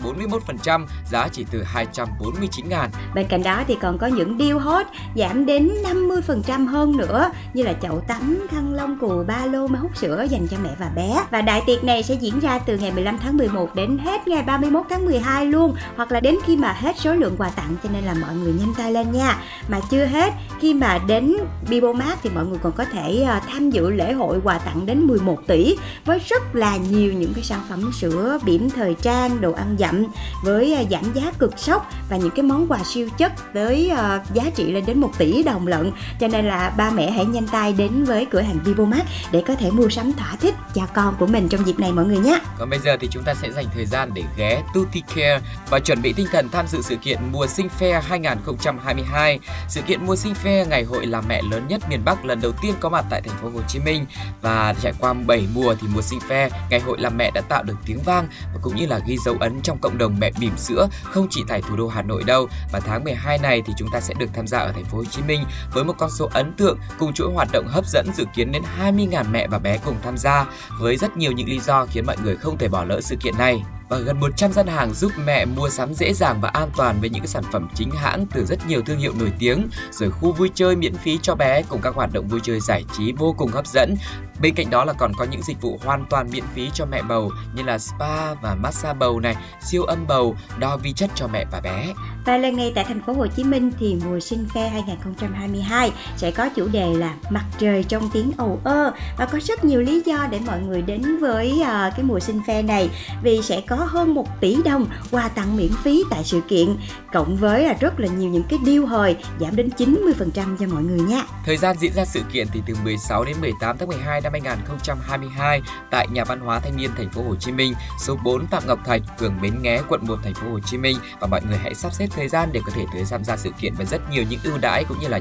41%, 0.64 0.86
giá 1.10 1.28
chỉ 1.32 1.46
từ 1.50 1.62
249 1.62 2.68
ngàn. 2.68 2.90
Bên 3.14 3.26
cạnh 3.28 3.42
đó 3.42 3.62
thì 3.66 3.76
còn 3.80 3.98
có 3.98 4.06
những 4.06 4.38
deal 4.38 4.58
hot 4.58 4.86
giảm 5.16 5.46
đến 5.46 5.70
50% 5.84 6.66
hơn 6.66 6.96
nữa 6.96 7.30
như 7.54 7.62
là 7.62 7.72
chậu 7.72 8.00
tắm, 8.00 8.46
khăn 8.50 8.74
lông 8.74 8.98
cù, 8.98 9.24
ba 9.26 9.46
lô, 9.46 9.66
máy 9.66 9.80
hút 9.80 9.96
sữa 9.96 10.26
dành 10.30 10.48
cho 10.48 10.56
mẹ 10.62 10.70
và 10.78 10.90
bé. 10.96 11.24
Và 11.30 11.42
đại 11.42 11.62
tiệc 11.66 11.84
này 11.84 12.02
sẽ 12.02 12.14
diễn 12.14 12.40
ra 12.40 12.58
từ 12.58 12.78
ngày 12.78 12.92
15 12.92 13.18
tháng 13.18 13.36
11 13.36 13.74
đến 13.74 13.98
hết 13.98 14.28
ngày 14.28 14.42
31 14.42 14.84
tháng 14.90 15.04
12 15.06 15.46
luôn 15.46 15.74
hoặc 15.96 16.12
là 16.12 16.20
đến 16.20 16.36
khi 16.44 16.56
mà 16.56 16.72
hết 16.72 16.96
số 16.98 17.15
lượng 17.20 17.34
quà 17.38 17.50
tặng 17.50 17.74
cho 17.82 17.90
nên 17.92 18.04
là 18.04 18.14
mọi 18.14 18.34
người 18.34 18.52
nhanh 18.52 18.74
tay 18.78 18.92
lên 18.92 19.12
nha. 19.12 19.38
Mà 19.68 19.80
chưa 19.90 20.04
hết, 20.04 20.32
khi 20.60 20.74
mà 20.74 20.98
đến 21.06 21.36
Bibomart 21.68 22.18
thì 22.22 22.30
mọi 22.30 22.46
người 22.46 22.58
còn 22.62 22.72
có 22.72 22.84
thể 22.84 23.24
ờ, 23.28 23.40
tham 23.48 23.70
dự 23.70 23.90
lễ 23.90 24.12
hội 24.12 24.40
quà 24.44 24.58
tặng 24.58 24.86
đến 24.86 25.00
11 25.00 25.38
tỷ 25.46 25.76
với 26.04 26.18
rất 26.28 26.54
là 26.54 26.76
nhiều 26.76 27.12
những 27.12 27.34
cái 27.34 27.44
sản 27.44 27.60
phẩm 27.68 27.92
sữa, 27.92 28.38
bỉm 28.44 28.70
thời 28.70 28.94
trang, 28.94 29.40
đồ 29.40 29.52
ăn 29.52 29.76
dặm 29.78 30.04
với 30.42 30.74
ờ, 30.74 30.84
giảm 30.90 31.12
giá 31.14 31.32
cực 31.38 31.58
sốc 31.58 31.90
và 32.10 32.16
những 32.16 32.30
cái 32.30 32.42
món 32.42 32.66
quà 32.68 32.78
siêu 32.84 33.08
chất 33.18 33.32
tới 33.54 33.88
ờ, 33.88 34.20
giá 34.34 34.44
trị 34.54 34.72
lên 34.72 34.86
đến 34.86 35.00
1 35.00 35.10
tỷ 35.18 35.42
đồng 35.42 35.66
lận. 35.66 35.92
Cho 36.20 36.28
nên 36.28 36.44
là 36.44 36.70
ba 36.76 36.90
mẹ 36.90 37.10
hãy 37.10 37.24
nhanh 37.24 37.46
tay 37.46 37.72
đến 37.72 38.04
với 38.04 38.24
cửa 38.24 38.40
hàng 38.40 38.58
Bibomart 38.64 39.06
để 39.32 39.42
có 39.46 39.54
thể 39.54 39.70
mua 39.70 39.88
sắm 39.88 40.12
thỏa 40.12 40.36
thích 40.40 40.54
cho 40.74 40.86
con 40.94 41.14
của 41.18 41.26
mình 41.26 41.48
trong 41.48 41.66
dịp 41.66 41.78
này 41.78 41.92
mọi 41.92 42.04
người 42.04 42.18
nhé. 42.18 42.38
Còn 42.58 42.70
bây 42.70 42.78
giờ 42.78 42.96
thì 43.00 43.08
chúng 43.10 43.22
ta 43.22 43.34
sẽ 43.34 43.52
dành 43.52 43.64
thời 43.74 43.86
gian 43.86 44.14
để 44.14 44.22
ghé 44.36 44.62
Tutti 44.74 45.02
Care 45.16 45.40
và 45.70 45.78
chuẩn 45.78 46.02
bị 46.02 46.12
tinh 46.12 46.26
thần 46.32 46.48
tham 46.48 46.66
dự 46.68 46.82
sự 46.82 46.96
kiện 46.96 47.05
kiện 47.06 47.18
mùa 47.32 47.46
sinh 47.46 47.68
fair 47.78 48.00
2022. 48.00 49.38
Sự 49.68 49.80
kiện 49.82 50.06
mùa 50.06 50.16
sinh 50.16 50.34
fair 50.44 50.68
ngày 50.68 50.84
hội 50.84 51.06
làm 51.06 51.24
mẹ 51.28 51.42
lớn 51.50 51.66
nhất 51.68 51.82
miền 51.88 52.04
Bắc 52.04 52.24
lần 52.24 52.40
đầu 52.40 52.52
tiên 52.62 52.74
có 52.80 52.88
mặt 52.88 53.04
tại 53.10 53.20
thành 53.20 53.38
phố 53.42 53.48
Hồ 53.48 53.60
Chí 53.68 53.78
Minh. 53.78 54.06
Và 54.42 54.74
trải 54.82 54.92
qua 55.00 55.12
7 55.12 55.46
mùa 55.54 55.74
thì 55.80 55.88
mùa 55.94 56.02
sinh 56.02 56.18
fair 56.28 56.50
ngày 56.70 56.80
hội 56.80 56.98
làm 57.00 57.16
mẹ 57.16 57.30
đã 57.30 57.40
tạo 57.40 57.62
được 57.62 57.76
tiếng 57.86 57.98
vang 58.04 58.28
và 58.54 58.60
cũng 58.62 58.76
như 58.76 58.86
là 58.86 59.00
ghi 59.06 59.16
dấu 59.24 59.36
ấn 59.40 59.60
trong 59.62 59.78
cộng 59.78 59.98
đồng 59.98 60.16
mẹ 60.20 60.30
bỉm 60.40 60.56
sữa, 60.56 60.88
không 61.02 61.26
chỉ 61.30 61.42
tại 61.48 61.62
thủ 61.62 61.76
đô 61.76 61.88
Hà 61.88 62.02
Nội 62.02 62.24
đâu. 62.24 62.48
Và 62.72 62.80
tháng 62.80 63.04
12 63.04 63.38
này 63.38 63.62
thì 63.66 63.72
chúng 63.76 63.90
ta 63.92 64.00
sẽ 64.00 64.14
được 64.18 64.30
tham 64.34 64.46
gia 64.46 64.58
ở 64.58 64.72
thành 64.72 64.84
phố 64.84 64.98
Hồ 64.98 65.04
Chí 65.04 65.22
Minh 65.22 65.44
với 65.72 65.84
một 65.84 65.94
con 65.98 66.10
số 66.10 66.28
ấn 66.32 66.52
tượng 66.52 66.78
cùng 66.98 67.12
chuỗi 67.12 67.32
hoạt 67.32 67.48
động 67.52 67.66
hấp 67.68 67.86
dẫn 67.86 68.06
dự 68.16 68.24
kiến 68.34 68.52
đến 68.52 68.62
20.000 68.80 69.24
mẹ 69.30 69.46
và 69.46 69.58
bé 69.58 69.78
cùng 69.84 69.96
tham 70.02 70.18
gia, 70.18 70.46
với 70.80 70.96
rất 70.96 71.16
nhiều 71.16 71.32
những 71.32 71.48
lý 71.48 71.60
do 71.60 71.86
khiến 71.86 72.06
mọi 72.06 72.16
người 72.24 72.36
không 72.36 72.58
thể 72.58 72.68
bỏ 72.68 72.84
lỡ 72.84 73.00
sự 73.00 73.16
kiện 73.16 73.38
này 73.38 73.62
và 73.88 73.98
gần 73.98 74.20
100 74.20 74.52
gian 74.52 74.66
hàng 74.66 74.94
giúp 74.94 75.12
mẹ 75.24 75.44
mua 75.44 75.68
sắm 75.68 75.94
dễ 75.94 76.12
dàng 76.12 76.40
và 76.40 76.48
an 76.48 76.70
toàn 76.76 77.00
với 77.00 77.10
những 77.10 77.26
sản 77.26 77.44
phẩm 77.52 77.68
chính 77.74 77.90
hãng 77.90 78.26
từ 78.34 78.44
rất 78.44 78.66
nhiều 78.68 78.82
thương 78.82 78.98
hiệu 78.98 79.12
nổi 79.18 79.32
tiếng, 79.38 79.68
rồi 79.90 80.10
khu 80.10 80.32
vui 80.32 80.50
chơi 80.54 80.76
miễn 80.76 80.94
phí 80.94 81.18
cho 81.22 81.34
bé 81.34 81.62
cùng 81.62 81.80
các 81.80 81.94
hoạt 81.94 82.12
động 82.12 82.28
vui 82.28 82.40
chơi 82.42 82.60
giải 82.60 82.84
trí 82.96 83.12
vô 83.12 83.34
cùng 83.38 83.50
hấp 83.50 83.66
dẫn. 83.66 83.96
Bên 84.40 84.54
cạnh 84.54 84.70
đó 84.70 84.84
là 84.84 84.92
còn 84.92 85.12
có 85.18 85.26
những 85.30 85.42
dịch 85.42 85.60
vụ 85.60 85.78
hoàn 85.84 86.04
toàn 86.10 86.30
miễn 86.32 86.44
phí 86.54 86.70
cho 86.74 86.86
mẹ 86.86 87.02
bầu 87.02 87.30
như 87.54 87.62
là 87.62 87.78
spa 87.78 88.34
và 88.34 88.54
massage 88.54 88.98
bầu 88.98 89.20
này, 89.20 89.36
siêu 89.62 89.82
âm 89.82 90.06
bầu, 90.06 90.36
đo 90.58 90.76
vi 90.76 90.92
chất 90.92 91.10
cho 91.14 91.28
mẹ 91.32 91.44
và 91.52 91.60
bé. 91.60 91.92
Và 92.26 92.36
lần 92.36 92.56
này 92.56 92.72
tại 92.74 92.84
thành 92.84 93.00
phố 93.06 93.12
Hồ 93.12 93.26
Chí 93.26 93.44
Minh 93.44 93.72
thì 93.78 93.96
mùa 94.04 94.20
sinh 94.20 94.46
fair 94.54 94.70
2022 94.70 95.92
sẽ 96.16 96.30
có 96.30 96.48
chủ 96.48 96.68
đề 96.68 96.94
là 96.94 97.14
mặt 97.30 97.44
trời 97.58 97.84
trong 97.84 98.10
tiếng 98.12 98.32
ầu 98.36 98.60
ơ 98.64 98.92
và 99.18 99.26
có 99.26 99.38
rất 99.42 99.64
nhiều 99.64 99.80
lý 99.80 100.02
do 100.06 100.26
để 100.30 100.40
mọi 100.46 100.60
người 100.60 100.82
đến 100.82 101.18
với 101.20 101.52
uh, 101.60 101.66
cái 101.66 102.02
mùa 102.02 102.20
sinh 102.20 102.40
fair 102.46 102.66
này 102.66 102.90
vì 103.22 103.42
sẽ 103.42 103.60
có 103.60 103.76
hơn 103.76 104.14
1 104.14 104.40
tỷ 104.40 104.56
đồng 104.64 104.86
quà 105.10 105.28
tặng 105.28 105.56
miễn 105.56 105.70
phí 105.84 106.04
tại 106.10 106.24
sự 106.24 106.40
kiện 106.48 106.76
cộng 107.12 107.36
với 107.36 107.64
là 107.64 107.74
rất 107.80 108.00
là 108.00 108.08
nhiều 108.08 108.30
những 108.30 108.44
cái 108.48 108.58
deal 108.66 108.84
hời 108.84 109.16
giảm 109.40 109.56
đến 109.56 109.68
90% 109.76 110.56
cho 110.56 110.66
mọi 110.66 110.82
người 110.82 111.00
nha. 111.00 111.22
Thời 111.44 111.56
gian 111.56 111.76
diễn 111.78 111.92
ra 111.92 112.04
sự 112.04 112.20
kiện 112.32 112.46
thì 112.52 112.62
từ 112.66 112.74
16 112.84 113.24
đến 113.24 113.36
18 113.40 113.78
tháng 113.78 113.88
12 113.88 114.20
năm 114.26 114.32
2022 114.32 115.62
tại 115.90 116.06
Nhà 116.12 116.24
văn 116.24 116.40
hóa 116.40 116.58
Thanh 116.58 116.76
niên 116.76 116.90
thành 116.96 117.10
phố 117.10 117.22
Hồ 117.22 117.34
Chí 117.36 117.52
Minh, 117.52 117.74
số 118.00 118.16
4 118.24 118.46
Phạm 118.46 118.62
Ngọc 118.66 118.78
Thạch, 118.84 119.02
phường 119.18 119.34
Bến 119.42 119.54
Nghé, 119.62 119.80
quận 119.88 120.06
1 120.06 120.16
thành 120.24 120.34
phố 120.34 120.50
Hồ 120.50 120.60
Chí 120.60 120.78
Minh 120.78 120.96
và 121.20 121.26
mọi 121.26 121.40
người 121.48 121.58
hãy 121.58 121.74
sắp 121.74 121.92
xếp 121.94 122.06
thời 122.16 122.28
gian 122.28 122.52
để 122.52 122.60
có 122.66 122.72
thể 122.74 122.84
tới 122.92 123.04
tham 123.10 123.24
gia 123.24 123.36
sự 123.36 123.50
kiện 123.60 123.74
và 123.78 123.84
rất 123.84 124.10
nhiều 124.10 124.24
những 124.30 124.40
ưu 124.44 124.58
đãi 124.58 124.84
cũng 124.84 125.00
như 125.00 125.08
là 125.08 125.20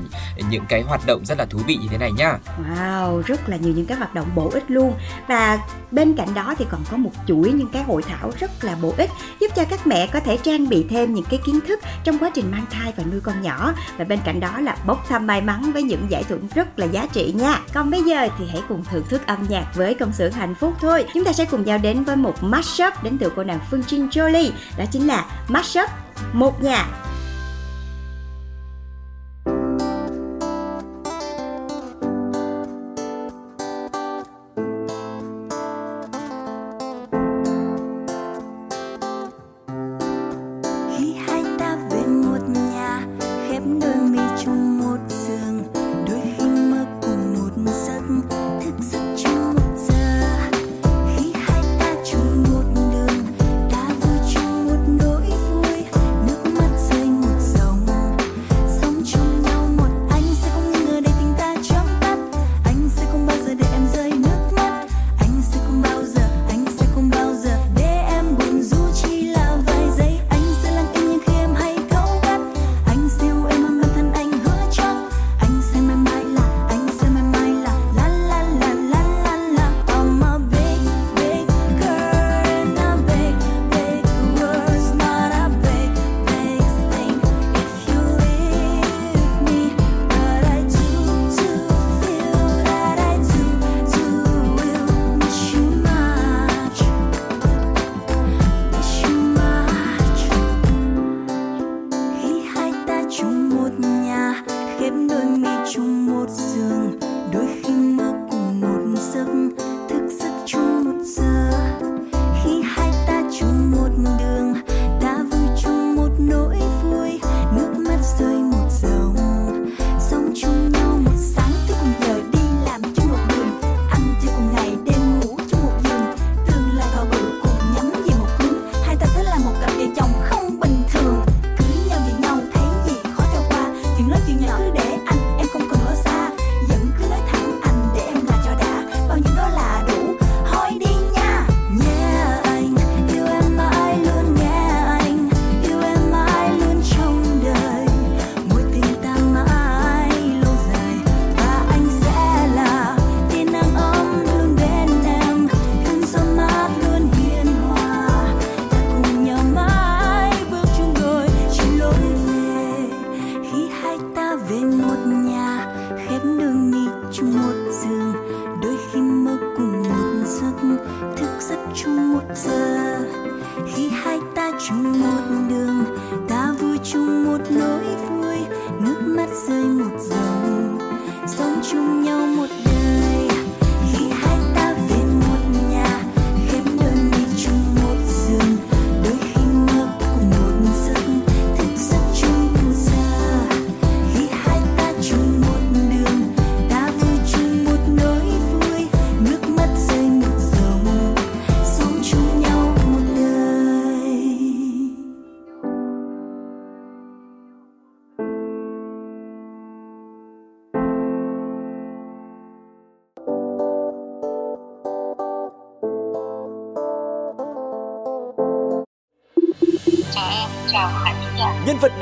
những 0.49 0.65
cái 0.69 0.81
hoạt 0.81 1.05
động 1.05 1.25
rất 1.25 1.37
là 1.37 1.45
thú 1.45 1.59
vị 1.67 1.75
như 1.75 1.87
thế 1.91 1.97
này 1.97 2.11
nhá. 2.11 2.37
Wow, 2.59 3.21
rất 3.21 3.49
là 3.49 3.57
nhiều 3.57 3.73
những 3.73 3.85
cái 3.85 3.97
hoạt 3.97 4.13
động 4.13 4.27
bổ 4.35 4.49
ích 4.49 4.63
luôn. 4.67 4.93
Và 5.27 5.59
bên 5.91 6.15
cạnh 6.15 6.33
đó 6.33 6.55
thì 6.57 6.65
còn 6.71 6.81
có 6.91 6.97
một 6.97 7.11
chuỗi 7.27 7.51
những 7.51 7.69
cái 7.69 7.83
hội 7.83 8.01
thảo 8.03 8.31
rất 8.39 8.63
là 8.63 8.75
bổ 8.81 8.93
ích 8.97 9.09
giúp 9.41 9.47
cho 9.55 9.65
các 9.69 9.87
mẹ 9.87 10.07
có 10.07 10.19
thể 10.19 10.37
trang 10.43 10.69
bị 10.69 10.85
thêm 10.89 11.13
những 11.13 11.25
cái 11.29 11.39
kiến 11.45 11.59
thức 11.67 11.79
trong 12.03 12.19
quá 12.19 12.31
trình 12.33 12.51
mang 12.51 12.65
thai 12.71 12.93
và 12.97 13.03
nuôi 13.11 13.21
con 13.21 13.41
nhỏ. 13.41 13.73
Và 13.97 14.05
bên 14.05 14.19
cạnh 14.25 14.39
đó 14.39 14.59
là 14.59 14.77
bốc 14.85 15.05
thăm 15.09 15.27
may 15.27 15.41
mắn 15.41 15.71
với 15.73 15.83
những 15.83 16.05
giải 16.09 16.23
thưởng 16.23 16.47
rất 16.55 16.79
là 16.79 16.85
giá 16.85 17.07
trị 17.13 17.33
nha. 17.37 17.61
Còn 17.73 17.91
bây 17.91 18.03
giờ 18.03 18.27
thì 18.37 18.45
hãy 18.51 18.61
cùng 18.69 18.83
thưởng 18.95 19.07
thức 19.09 19.27
âm 19.27 19.45
nhạc 19.49 19.65
với 19.75 19.93
công 19.93 20.13
xưởng 20.13 20.31
hạnh 20.31 20.55
phúc 20.55 20.73
thôi. 20.81 21.05
Chúng 21.13 21.23
ta 21.23 21.33
sẽ 21.33 21.45
cùng 21.45 21.65
nhau 21.65 21.77
đến 21.77 22.03
với 22.03 22.15
một 22.15 22.43
mashup 22.43 23.03
đến 23.03 23.17
từ 23.17 23.31
cô 23.35 23.43
nàng 23.43 23.59
Phương 23.71 23.83
Trinh 23.87 24.07
Jolie. 24.09 24.51
Đó 24.77 24.85
chính 24.91 25.07
là 25.07 25.25
mashup 25.47 25.89
một 26.33 26.63
nhà 26.63 26.85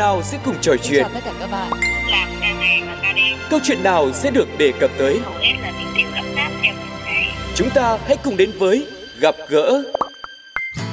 nào 0.04 0.22
sẽ 0.24 0.38
cùng 0.46 0.56
trò 0.62 0.76
chuyện? 0.84 1.04
chào 1.04 1.12
tất 1.14 1.20
cả 1.26 1.32
các 1.40 1.52
bạn 1.52 1.72
làm 2.12 2.40
ngày 2.40 2.84
Câu 3.50 3.60
chuyện 3.64 3.84
nào 3.84 4.12
sẽ 4.14 4.32
được 4.32 4.48
đề 4.58 4.72
cập 4.80 4.92
tới? 4.98 5.20
hầu 5.24 5.34
hết 5.34 5.54
là 5.62 5.72
Chúng 7.56 7.70
ta 7.70 7.98
hãy 8.08 8.18
cùng 8.24 8.38
đến 8.38 8.52
với 8.60 8.88
Gặp 9.20 9.36
gỡ 9.50 9.84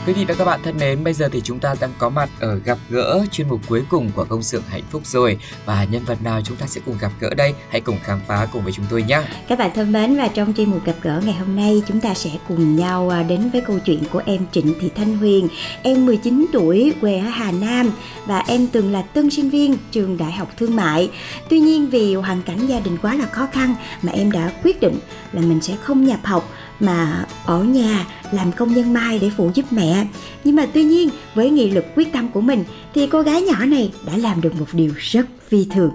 Quý 0.06 0.12
vị 0.12 0.24
và 0.24 0.34
các 0.34 0.44
bạn 0.44 0.60
thân 0.64 0.76
mến, 0.78 1.04
bây 1.04 1.14
giờ 1.14 1.28
thì 1.32 1.40
chúng 1.44 1.58
ta 1.58 1.74
đang 1.80 1.90
có 1.98 2.08
mặt 2.08 2.28
ở 2.40 2.54
gặp 2.64 2.78
gỡ 2.90 3.24
chuyên 3.30 3.48
mục 3.48 3.60
cuối 3.68 3.82
cùng 3.88 4.10
của 4.14 4.24
công 4.24 4.42
xưởng 4.42 4.62
hạnh 4.68 4.82
phúc 4.90 5.02
rồi 5.04 5.38
và 5.64 5.84
nhân 5.84 6.02
vật 6.06 6.22
nào 6.22 6.40
chúng 6.44 6.56
ta 6.56 6.66
sẽ 6.66 6.80
cùng 6.86 6.96
gặp 7.00 7.12
gỡ 7.20 7.34
đây? 7.34 7.54
Hãy 7.70 7.80
cùng 7.80 7.96
khám 8.04 8.20
phá 8.26 8.46
cùng 8.52 8.64
với 8.64 8.72
chúng 8.72 8.84
tôi 8.90 9.02
nhé. 9.02 9.22
Các 9.48 9.58
bạn 9.58 9.70
thân 9.74 9.92
mến 9.92 10.16
và 10.16 10.28
trong 10.28 10.52
chuyên 10.56 10.70
mục 10.70 10.84
gặp 10.84 10.94
gỡ 11.02 11.22
ngày 11.24 11.34
hôm 11.34 11.56
nay 11.56 11.82
chúng 11.88 12.00
ta 12.00 12.14
sẽ 12.14 12.30
cùng 12.48 12.76
nhau 12.76 13.08
à, 13.08 13.22
đến 13.22 13.50
với 13.50 13.60
câu 13.60 13.78
chuyện 13.78 14.02
của 14.12 14.22
em 14.26 14.46
Trịnh 14.52 14.74
Thị 14.80 14.90
Thanh 14.96 15.16
Huyền. 15.16 15.48
Em 15.82 16.06
19 16.06 16.46
tuổi, 16.52 16.92
quê 17.00 17.18
ở 17.18 17.28
Hà 17.28 17.52
Nam 17.52 17.90
và 18.26 18.38
em 18.38 18.66
từng 18.72 18.92
là 18.92 19.02
tân 19.02 19.30
sinh 19.30 19.50
viên 19.50 19.76
trường 19.90 20.16
Đại 20.16 20.32
học 20.32 20.48
Thương 20.58 20.76
mại. 20.76 21.10
Tuy 21.48 21.60
nhiên 21.60 21.90
vì 21.90 22.14
hoàn 22.14 22.42
cảnh 22.42 22.66
gia 22.66 22.80
đình 22.80 22.96
quá 23.02 23.14
là 23.14 23.26
khó 23.26 23.48
khăn 23.52 23.74
mà 24.02 24.12
em 24.12 24.32
đã 24.32 24.52
quyết 24.62 24.80
định 24.80 24.98
là 25.32 25.40
mình 25.40 25.60
sẽ 25.60 25.76
không 25.82 26.04
nhập 26.04 26.20
học 26.24 26.50
mà 26.80 27.24
ở 27.44 27.62
nhà 27.62 28.06
làm 28.32 28.52
công 28.52 28.74
nhân 28.74 28.92
mai 28.92 29.18
để 29.18 29.30
phụ 29.36 29.50
giúp 29.54 29.64
mẹ. 29.70 30.06
Nhưng 30.44 30.56
mà 30.56 30.66
tuy 30.74 30.84
nhiên 30.84 31.08
với 31.34 31.50
nghị 31.50 31.70
lực 31.70 31.84
quyết 31.94 32.12
tâm 32.12 32.28
của 32.28 32.40
mình 32.40 32.64
thì 32.94 33.06
cô 33.06 33.22
gái 33.22 33.42
nhỏ 33.42 33.64
này 33.64 33.92
đã 34.06 34.16
làm 34.16 34.40
được 34.40 34.54
một 34.60 34.66
điều 34.72 34.92
rất 34.96 35.26
phi 35.48 35.66
thường. 35.74 35.90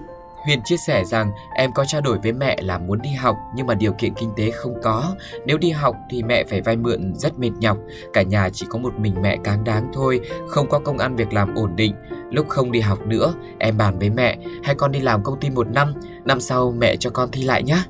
Huyền 0.45 0.61
chia 0.65 0.77
sẻ 0.87 1.03
rằng 1.05 1.31
em 1.55 1.71
có 1.71 1.85
trao 1.85 2.01
đổi 2.01 2.17
với 2.23 2.31
mẹ 2.31 2.61
là 2.61 2.77
muốn 2.77 3.01
đi 3.01 3.09
học 3.09 3.35
nhưng 3.55 3.67
mà 3.67 3.73
điều 3.73 3.93
kiện 3.93 4.13
kinh 4.13 4.31
tế 4.37 4.51
không 4.51 4.73
có. 4.83 5.15
Nếu 5.45 5.57
đi 5.57 5.69
học 5.69 5.95
thì 6.09 6.23
mẹ 6.23 6.43
phải 6.49 6.61
vay 6.61 6.75
mượn 6.75 7.13
rất 7.15 7.39
mệt 7.39 7.51
nhọc. 7.59 7.77
Cả 8.13 8.21
nhà 8.21 8.49
chỉ 8.53 8.65
có 8.69 8.79
một 8.79 8.93
mình 8.99 9.15
mẹ 9.21 9.37
cáng 9.43 9.63
đáng 9.63 9.89
thôi, 9.93 10.19
không 10.47 10.69
có 10.69 10.79
công 10.79 10.97
ăn 10.97 11.15
việc 11.15 11.33
làm 11.33 11.55
ổn 11.55 11.75
định. 11.75 11.95
Lúc 12.31 12.49
không 12.49 12.71
đi 12.71 12.79
học 12.79 13.07
nữa, 13.07 13.33
em 13.59 13.77
bàn 13.77 13.99
với 13.99 14.09
mẹ 14.09 14.37
hay 14.63 14.75
con 14.75 14.91
đi 14.91 14.99
làm 14.99 15.23
công 15.23 15.39
ty 15.39 15.49
một 15.49 15.67
năm, 15.67 15.93
năm 16.25 16.41
sau 16.41 16.71
mẹ 16.77 16.95
cho 16.95 17.09
con 17.09 17.29
thi 17.31 17.43
lại 17.43 17.63
nhé. 17.63 17.83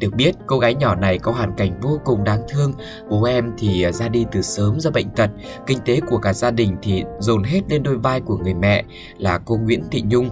Được 0.00 0.14
biết, 0.14 0.32
cô 0.46 0.58
gái 0.58 0.74
nhỏ 0.74 0.94
này 0.94 1.18
có 1.18 1.32
hoàn 1.32 1.56
cảnh 1.56 1.80
vô 1.80 2.00
cùng 2.04 2.24
đáng 2.24 2.40
thương. 2.48 2.72
Bố 3.10 3.24
em 3.24 3.52
thì 3.58 3.82
à, 3.82 3.92
ra 3.92 4.08
đi 4.08 4.26
từ 4.32 4.42
sớm 4.42 4.80
do 4.80 4.90
bệnh 4.90 5.10
tật. 5.10 5.30
Kinh 5.66 5.78
tế 5.84 6.00
của 6.10 6.18
cả 6.18 6.32
gia 6.32 6.50
đình 6.50 6.76
thì 6.82 7.04
dồn 7.18 7.42
hết 7.42 7.60
lên 7.68 7.82
đôi 7.82 7.96
vai 7.96 8.20
của 8.20 8.36
người 8.36 8.54
mẹ 8.54 8.84
là 9.18 9.38
cô 9.38 9.56
Nguyễn 9.56 9.84
Thị 9.90 10.02
Nhung. 10.06 10.30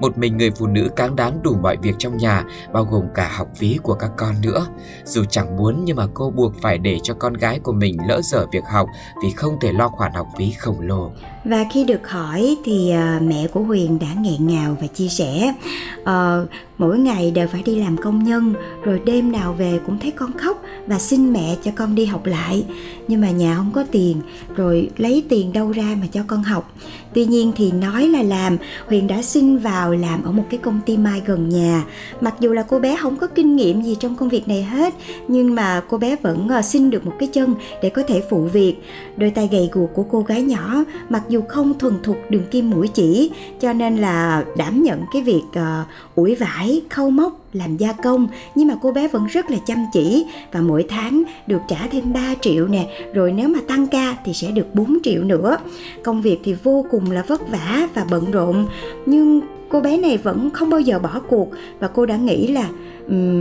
Một 0.00 0.18
mình 0.18 0.36
người 0.36 0.50
phụ 0.50 0.66
nữ 0.66 0.88
cáng 0.96 1.16
đáng 1.16 1.42
đủ 1.42 1.56
mọi 1.62 1.76
việc 1.82 1.94
trong 1.98 2.16
nhà, 2.16 2.44
bao 2.72 2.84
gồm 2.84 3.04
cả 3.14 3.30
học 3.36 3.48
phí 3.56 3.78
của 3.82 3.94
các 3.94 4.10
con 4.16 4.34
nữa. 4.42 4.66
Dù 5.04 5.24
chẳng 5.30 5.56
muốn 5.56 5.84
nhưng 5.84 5.96
mà 5.96 6.06
cô 6.14 6.30
buộc 6.30 6.52
phải 6.62 6.78
để 6.78 6.98
cho 7.02 7.14
con 7.14 7.34
gái 7.34 7.58
của 7.58 7.72
mình 7.72 7.96
lỡ 8.08 8.20
dở 8.22 8.46
việc 8.52 8.64
học 8.70 8.88
vì 9.22 9.30
không 9.30 9.56
thể 9.60 9.72
lo 9.72 9.88
khoản 9.88 10.12
học 10.12 10.26
phí 10.38 10.52
khổng 10.52 10.80
lồ. 10.80 11.10
Và 11.44 11.64
khi 11.72 11.84
được 11.84 12.08
hỏi 12.08 12.56
thì 12.64 12.92
uh, 13.16 13.22
mẹ 13.22 13.46
của 13.46 13.60
Huyền 13.60 13.98
đã 13.98 14.08
nghẹn 14.20 14.46
ngào 14.46 14.76
và 14.80 14.86
chia 14.86 15.08
sẻ 15.08 15.54
uh, 16.00 16.48
mỗi 16.78 16.98
ngày 16.98 17.30
đều 17.30 17.48
phải 17.48 17.62
đi 17.62 17.76
làm 17.76 17.96
công 17.96 18.24
nhân 18.24 18.54
rồi 18.82 19.00
đêm 19.04 19.32
nào 19.32 19.52
về 19.52 19.80
cũng 19.86 19.98
thấy 19.98 20.10
con 20.10 20.32
khóc 20.38 20.62
và 20.86 20.98
xin 20.98 21.32
mẹ 21.32 21.56
cho 21.64 21.70
con 21.76 21.94
đi 21.94 22.04
học 22.04 22.26
lại 22.26 22.64
nhưng 23.08 23.20
mà 23.20 23.30
nhà 23.30 23.56
không 23.56 23.70
có 23.74 23.84
tiền 23.90 24.20
rồi 24.56 24.90
lấy 24.96 25.24
tiền 25.28 25.52
đâu 25.52 25.72
ra 25.72 25.96
mà 26.00 26.06
cho 26.12 26.20
con 26.26 26.42
học 26.42 26.72
tuy 27.14 27.24
nhiên 27.24 27.52
thì 27.56 27.72
nói 27.72 28.08
là 28.08 28.22
làm 28.22 28.56
Huyền 28.86 29.06
đã 29.06 29.22
xin 29.22 29.58
vào 29.58 29.92
làm 29.92 30.24
ở 30.24 30.32
một 30.32 30.44
cái 30.50 30.58
công 30.58 30.80
ty 30.86 30.96
mai 30.96 31.22
gần 31.26 31.48
nhà. 31.48 31.84
Mặc 32.20 32.34
dù 32.40 32.52
là 32.52 32.62
cô 32.62 32.78
bé 32.78 32.96
không 32.96 33.16
có 33.16 33.26
kinh 33.26 33.56
nghiệm 33.56 33.82
gì 33.82 33.96
trong 34.00 34.16
công 34.16 34.28
việc 34.28 34.48
này 34.48 34.62
hết 34.62 34.94
nhưng 35.28 35.54
mà 35.54 35.82
cô 35.88 35.98
bé 35.98 36.16
vẫn 36.22 36.48
ờ, 36.48 36.62
xin 36.62 36.90
được 36.90 37.06
một 37.06 37.12
cái 37.18 37.28
chân 37.32 37.54
để 37.82 37.90
có 37.90 38.02
thể 38.02 38.22
phụ 38.30 38.42
việc. 38.42 38.76
Đôi 39.16 39.30
tay 39.30 39.48
gầy 39.52 39.68
guộc 39.72 39.90
của 39.94 40.02
cô 40.02 40.20
gái 40.20 40.42
nhỏ 40.42 40.84
mặc 41.08 41.22
dù 41.28 41.40
không 41.48 41.78
thuần 41.78 41.94
thục 42.02 42.16
đường 42.28 42.44
kim 42.50 42.70
mũi 42.70 42.88
chỉ 42.88 43.30
cho 43.60 43.72
nên 43.72 43.96
là 43.96 44.44
đảm 44.56 44.82
nhận 44.82 45.00
cái 45.12 45.22
việc 45.22 45.42
ờ, 45.54 45.80
uh, 45.80 46.16
ủi 46.16 46.34
vải 46.34 46.82
khâu 46.90 47.10
móc 47.10 47.43
làm 47.54 47.76
gia 47.76 47.92
công, 47.92 48.28
nhưng 48.54 48.68
mà 48.68 48.74
cô 48.82 48.92
bé 48.92 49.08
vẫn 49.08 49.26
rất 49.26 49.50
là 49.50 49.56
chăm 49.66 49.78
chỉ 49.92 50.26
và 50.52 50.60
mỗi 50.60 50.84
tháng 50.88 51.22
được 51.46 51.60
trả 51.68 51.86
thêm 51.90 52.12
3 52.12 52.34
triệu 52.40 52.68
nè, 52.68 52.88
rồi 53.14 53.32
nếu 53.32 53.48
mà 53.48 53.58
tăng 53.68 53.86
ca 53.86 54.16
thì 54.24 54.32
sẽ 54.32 54.50
được 54.50 54.74
4 54.74 54.98
triệu 55.02 55.22
nữa. 55.22 55.56
Công 56.04 56.22
việc 56.22 56.40
thì 56.44 56.54
vô 56.62 56.86
cùng 56.90 57.10
là 57.10 57.24
vất 57.28 57.50
vả 57.50 57.88
và 57.94 58.06
bận 58.10 58.30
rộn, 58.30 58.66
nhưng 59.06 59.40
cô 59.68 59.80
bé 59.80 59.96
này 59.96 60.16
vẫn 60.18 60.50
không 60.50 60.70
bao 60.70 60.80
giờ 60.80 60.98
bỏ 60.98 61.20
cuộc 61.28 61.48
và 61.78 61.88
cô 61.88 62.06
đã 62.06 62.16
nghĩ 62.16 62.46
là 62.46 62.68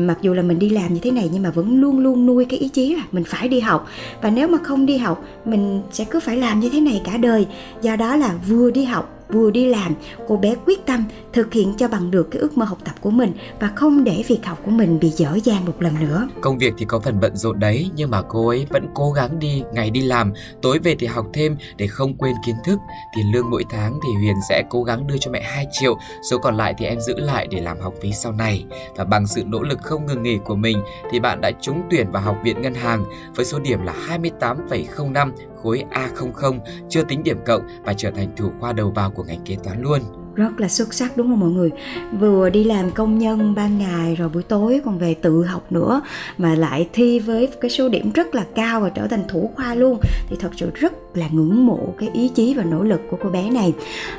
mặc 0.08 0.18
dù 0.22 0.34
là 0.34 0.42
mình 0.42 0.60
đi 0.60 0.70
làm 0.70 0.94
như 0.94 1.00
thế 1.04 1.12
này 1.12 1.30
nhưng 1.34 1.44
mà 1.44 1.50
vẫn 1.50 1.82
luôn 1.82 2.00
luôn 2.00 2.26
nuôi 2.26 2.46
cái 2.46 2.60
ý 2.60 2.68
chí 2.68 2.96
là 2.96 3.04
mình 3.12 3.24
phải 3.24 3.48
đi 3.48 3.60
học. 3.60 3.88
Và 4.22 4.30
nếu 4.30 4.48
mà 4.48 4.58
không 4.64 4.86
đi 4.86 4.98
học, 4.98 5.26
mình 5.46 5.82
sẽ 5.92 6.04
cứ 6.04 6.20
phải 6.20 6.38
làm 6.38 6.60
như 6.60 6.70
thế 6.70 6.82
này 6.82 7.02
cả 7.06 7.18
đời. 7.18 7.48
Do 7.82 7.96
đó 7.96 8.16
là 8.16 8.36
vừa 8.48 8.72
đi 8.72 8.84
học 8.84 9.23
vừa 9.34 9.52
đi 9.52 9.66
làm 9.66 9.94
cô 10.28 10.38
bé 10.38 10.56
quyết 10.66 10.86
tâm 10.86 11.04
thực 11.34 11.54
hiện 11.54 11.74
cho 11.78 11.88
bằng 11.88 12.12
được 12.12 12.28
cái 12.32 12.42
ước 12.42 12.58
mơ 12.58 12.66
học 12.66 12.78
tập 12.86 12.96
của 13.02 13.12
mình 13.12 13.34
và 13.60 13.72
không 13.76 14.04
để 14.04 14.24
việc 14.28 14.46
học 14.46 14.60
của 14.66 14.72
mình 14.72 15.00
bị 15.00 15.10
dở 15.10 15.40
dang 15.44 15.66
một 15.66 15.74
lần 15.80 15.94
nữa 16.00 16.28
Công 16.42 16.58
việc 16.58 16.74
thì 16.78 16.86
có 16.86 17.00
phần 17.00 17.20
bận 17.20 17.36
rộn 17.36 17.60
đấy 17.60 17.90
nhưng 17.96 18.12
mà 18.12 18.22
cô 18.22 18.48
ấy 18.48 18.68
vẫn 18.70 18.88
cố 18.94 19.12
gắng 19.12 19.40
đi, 19.40 19.64
ngày 19.74 19.90
đi 19.90 20.02
làm, 20.02 20.34
tối 20.62 20.80
về 20.80 20.96
thì 21.00 21.08
học 21.08 21.26
thêm 21.34 21.58
để 21.78 21.88
không 21.88 22.18
quên 22.18 22.36
kiến 22.46 22.56
thức. 22.66 22.80
Tiền 23.16 23.26
lương 23.34 23.50
mỗi 23.50 23.64
tháng 23.70 24.00
thì 24.04 24.14
Huyền 24.14 24.36
sẽ 24.50 24.64
cố 24.70 24.84
gắng 24.84 25.08
đưa 25.08 25.18
cho 25.18 25.32
mẹ 25.32 25.42
2 25.42 25.68
triệu, 25.72 25.98
số 26.30 26.38
còn 26.38 26.58
lại 26.58 26.74
thì 26.78 26.86
em 26.86 27.00
giữ 27.00 27.20
lại 27.20 27.48
để 27.48 27.62
làm 27.62 27.80
học 27.80 27.94
phí 28.02 28.12
sau 28.12 28.32
này. 28.32 28.66
Và 28.96 29.04
bằng 29.04 29.28
sự 29.28 29.44
nỗ 29.46 29.62
lực 29.62 29.80
không 29.82 30.06
ngừng 30.06 30.24
nghỉ 30.24 30.38
của 30.46 30.56
mình 30.56 30.84
thì 31.12 31.20
bạn 31.20 31.42
đã 31.42 31.52
trúng 31.62 31.82
tuyển 31.90 32.12
vào 32.12 32.24
học 32.24 32.38
viện 32.44 32.62
ngân 32.62 32.74
hàng 32.74 33.06
với 33.36 33.46
số 33.46 33.60
điểm 33.60 33.84
là 33.84 33.94
28,05 34.10 35.32
khối 35.64 35.84
A00 35.92 36.60
chưa 36.90 37.04
tính 37.04 37.24
điểm 37.24 37.38
cộng 37.46 37.62
và 37.84 37.94
trở 37.94 38.12
thành 38.12 38.28
thủ 38.38 38.52
khoa 38.60 38.74
đầu 38.74 38.92
vào 38.96 39.12
của 39.12 39.24
ngành 39.24 39.42
kế 39.46 39.58
toán 39.64 39.82
luôn. 39.82 40.00
rất 40.36 40.60
là 40.60 40.68
xuất 40.68 40.94
sắc 40.94 41.18
đúng 41.18 41.28
không 41.28 41.40
mọi 41.40 41.50
người? 41.50 41.72
Vừa 42.20 42.50
đi 42.50 42.64
làm 42.64 42.92
công 42.92 43.18
nhân 43.18 43.56
ban 43.56 43.78
ngày 43.78 44.16
rồi 44.16 44.30
buổi 44.30 44.44
tối 44.44 44.82
còn 44.86 45.00
về 45.00 45.14
tự 45.14 45.44
học 45.44 45.72
nữa 45.72 46.02
mà 46.38 46.56
lại 46.56 46.90
thi 46.94 47.20
với 47.20 47.50
cái 47.62 47.72
số 47.72 47.90
điểm 47.90 48.12
rất 48.12 48.36
là 48.36 48.46
cao 48.56 48.82
và 48.82 48.90
trở 48.90 49.08
thành 49.08 49.24
thủ 49.28 49.52
khoa 49.56 49.76
luôn. 49.76 50.00
Thì 50.30 50.36
thật 50.40 50.52
sự 50.56 50.72
rất 50.76 50.94
là 51.18 51.28
ngưỡng 51.32 51.66
mộ 51.66 51.94
cái 51.98 52.10
ý 52.14 52.28
chí 52.28 52.54
và 52.54 52.64
nỗ 52.64 52.84
lực 52.84 53.02
của 53.12 53.18
cô 53.24 53.30
bé 53.30 53.50
này. 53.50 53.74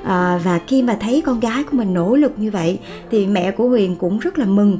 À, 0.05 0.41
và 0.45 0.61
khi 0.67 0.83
mà 0.83 0.97
thấy 1.01 1.23
con 1.27 1.41
gái 1.41 1.65
của 1.65 1.77
mình 1.77 1.95
nỗ 1.95 2.17
lực 2.17 2.33
như 2.37 2.51
vậy 2.51 2.79
thì 3.11 3.27
mẹ 3.27 3.51
của 3.51 3.69
Huyền 3.69 3.97
cũng 3.97 4.19
rất 4.19 4.39
là 4.39 4.45
mừng. 4.45 4.79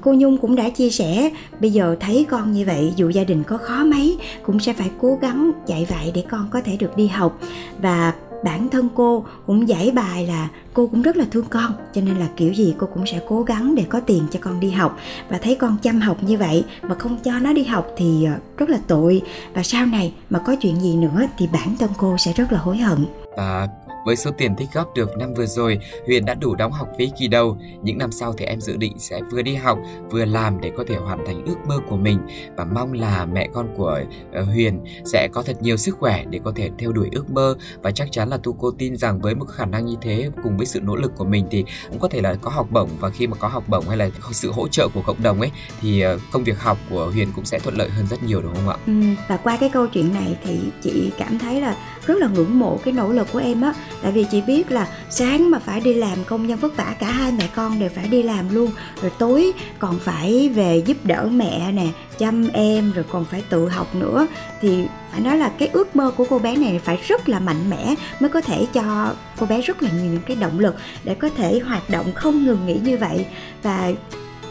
Cô 0.00 0.14
Nhung 0.14 0.38
cũng 0.38 0.56
đã 0.56 0.68
chia 0.68 0.90
sẻ, 0.90 1.30
bây 1.60 1.70
giờ 1.70 1.96
thấy 2.00 2.26
con 2.30 2.52
như 2.52 2.64
vậy, 2.66 2.92
dù 2.96 3.08
gia 3.08 3.24
đình 3.24 3.44
có 3.44 3.56
khó 3.56 3.84
mấy, 3.84 4.18
cũng 4.42 4.60
sẽ 4.60 4.72
phải 4.72 4.90
cố 5.00 5.18
gắng 5.20 5.52
dạy 5.66 5.86
vậy 5.90 6.12
để 6.14 6.24
con 6.30 6.48
có 6.50 6.60
thể 6.64 6.76
được 6.76 6.96
đi 6.96 7.06
học. 7.06 7.38
Và 7.82 8.12
bản 8.44 8.68
thân 8.68 8.88
cô 8.94 9.24
cũng 9.46 9.68
giải 9.68 9.90
bài 9.90 10.26
là 10.26 10.48
cô 10.74 10.86
cũng 10.86 11.02
rất 11.02 11.16
là 11.16 11.24
thương 11.30 11.44
con, 11.50 11.72
cho 11.94 12.00
nên 12.00 12.16
là 12.16 12.28
kiểu 12.36 12.52
gì 12.52 12.74
cô 12.78 12.86
cũng 12.94 13.06
sẽ 13.06 13.20
cố 13.28 13.42
gắng 13.42 13.74
để 13.74 13.84
có 13.88 14.00
tiền 14.00 14.22
cho 14.30 14.38
con 14.42 14.60
đi 14.60 14.70
học. 14.70 14.98
Và 15.28 15.38
thấy 15.38 15.54
con 15.54 15.76
chăm 15.82 16.00
học 16.00 16.16
như 16.22 16.38
vậy 16.38 16.64
mà 16.82 16.94
không 16.94 17.18
cho 17.24 17.38
nó 17.38 17.52
đi 17.52 17.64
học 17.64 17.86
thì 17.96 18.24
ờ, 18.24 18.32
rất 18.56 18.70
là 18.70 18.78
tội. 18.86 19.22
Và 19.54 19.62
sau 19.62 19.86
này 19.86 20.12
mà 20.30 20.38
có 20.38 20.56
chuyện 20.56 20.80
gì 20.80 20.96
nữa 20.96 21.20
thì 21.38 21.48
bản 21.52 21.76
thân 21.78 21.90
cô 21.98 22.16
sẽ 22.18 22.32
rất 22.32 22.52
là 22.52 22.58
hối 22.58 22.78
hận. 22.78 22.98
Và 23.36 23.68
với 24.04 24.16
số 24.16 24.30
tiền 24.38 24.56
tích 24.56 24.68
góp 24.72 24.94
được 24.94 25.16
năm 25.18 25.34
vừa 25.34 25.46
rồi, 25.46 25.78
Huyền 26.06 26.24
đã 26.24 26.34
đủ 26.34 26.54
đóng 26.54 26.72
học 26.72 26.88
phí 26.98 27.10
kỳ 27.18 27.28
đầu. 27.28 27.56
Những 27.82 27.98
năm 27.98 28.12
sau 28.12 28.32
thì 28.32 28.44
em 28.44 28.60
dự 28.60 28.76
định 28.76 28.98
sẽ 28.98 29.20
vừa 29.32 29.42
đi 29.42 29.54
học, 29.54 29.78
vừa 30.10 30.24
làm 30.24 30.60
để 30.60 30.72
có 30.76 30.84
thể 30.88 30.96
hoàn 30.96 31.26
thành 31.26 31.44
ước 31.44 31.56
mơ 31.66 31.78
của 31.88 31.96
mình 31.96 32.18
và 32.56 32.64
mong 32.64 32.92
là 32.92 33.26
mẹ 33.26 33.48
con 33.54 33.68
của 33.76 34.00
ờ, 34.32 34.42
Huyền 34.42 34.84
sẽ 35.04 35.28
có 35.32 35.42
thật 35.42 35.62
nhiều 35.62 35.76
sức 35.76 35.96
khỏe 35.98 36.24
để 36.30 36.40
có 36.44 36.52
thể 36.56 36.70
theo 36.78 36.92
đuổi 36.92 37.08
ước 37.12 37.30
mơ 37.30 37.54
và 37.82 37.90
chắc 37.90 38.08
chắn 38.12 38.28
là 38.28 38.38
tu 38.42 38.52
cô 38.52 38.70
tin 38.70 38.96
rằng 38.96 39.20
với 39.20 39.34
một 39.34 39.44
khả 39.44 39.64
năng 39.64 39.86
như 39.86 39.96
thế 40.00 40.30
cùng 40.42 40.56
với 40.56 40.66
sự 40.66 40.80
nỗ 40.80 40.96
lực 40.96 41.12
của 41.16 41.24
mình 41.24 41.46
thì 41.50 41.64
cũng 41.88 41.98
có 41.98 42.08
thể 42.08 42.20
là 42.20 42.34
có 42.34 42.50
học 42.50 42.66
bổng 42.70 42.90
và 43.00 43.10
khi 43.10 43.26
mà 43.26 43.36
có 43.36 43.48
học 43.48 43.64
bổng 43.68 43.88
hay 43.88 43.96
là 43.96 44.08
có 44.20 44.28
sự 44.32 44.52
hỗ 44.52 44.68
trợ 44.68 44.88
của 44.94 45.02
cộng 45.02 45.22
đồng 45.22 45.40
ấy 45.40 45.50
thì 45.80 46.00
ờ, 46.00 46.18
công 46.32 46.44
việc 46.44 46.60
học 46.60 46.78
của 46.90 47.10
Huyền 47.12 47.28
cũng 47.34 47.44
sẽ 47.44 47.58
thuận 47.58 47.76
lợi 47.76 47.88
hơn 47.88 48.06
rất 48.06 48.22
nhiều 48.22 48.42
đúng 48.42 48.54
không 48.54 48.68
ạ? 48.68 48.76
Ừ, 48.86 48.92
và 49.28 49.36
qua 49.36 49.56
cái 49.56 49.68
câu 49.68 49.86
chuyện 49.86 50.14
này 50.14 50.38
thì 50.44 50.58
chị 50.82 51.10
cảm 51.18 51.38
thấy 51.38 51.60
là 51.60 51.76
rất 52.06 52.18
là 52.18 52.28
ngưỡng 52.28 52.58
mộ 52.58 52.78
cái 52.84 52.94
nỗ 52.94 53.12
lực 53.12 53.26
của 53.32 53.38
em 53.38 53.60
á 53.60 53.74
tại 54.02 54.12
vì 54.12 54.24
chị 54.30 54.40
biết 54.40 54.70
là 54.70 54.88
sáng 55.10 55.50
mà 55.50 55.58
phải 55.58 55.80
đi 55.80 55.94
làm 55.94 56.24
công 56.24 56.46
nhân 56.46 56.58
vất 56.58 56.76
vả, 56.76 56.94
cả 56.98 57.10
hai 57.10 57.32
mẹ 57.32 57.48
con 57.54 57.78
đều 57.78 57.90
phải 57.94 58.08
đi 58.08 58.22
làm 58.22 58.54
luôn. 58.54 58.70
Rồi 59.02 59.12
tối 59.18 59.52
còn 59.78 59.98
phải 59.98 60.50
về 60.54 60.82
giúp 60.86 60.96
đỡ 61.04 61.28
mẹ 61.32 61.72
nè, 61.72 61.86
chăm 62.18 62.48
em, 62.48 62.92
rồi 62.92 63.04
còn 63.12 63.24
phải 63.24 63.42
tự 63.48 63.68
học 63.68 63.94
nữa. 63.94 64.26
Thì 64.60 64.84
phải 65.12 65.20
nói 65.20 65.38
là 65.38 65.48
cái 65.58 65.68
ước 65.72 65.96
mơ 65.96 66.10
của 66.16 66.26
cô 66.30 66.38
bé 66.38 66.56
này 66.56 66.80
phải 66.84 66.98
rất 67.08 67.28
là 67.28 67.40
mạnh 67.40 67.70
mẽ 67.70 67.94
mới 68.20 68.30
có 68.30 68.40
thể 68.40 68.66
cho 68.72 69.14
cô 69.38 69.46
bé 69.46 69.60
rất 69.60 69.82
là 69.82 69.90
nhiều 69.90 70.12
những 70.12 70.22
cái 70.26 70.36
động 70.36 70.58
lực 70.58 70.74
để 71.04 71.14
có 71.14 71.28
thể 71.28 71.58
hoạt 71.58 71.90
động 71.90 72.12
không 72.14 72.46
ngừng 72.46 72.66
nghỉ 72.66 72.78
như 72.84 72.96
vậy. 72.96 73.26
Và 73.62 73.92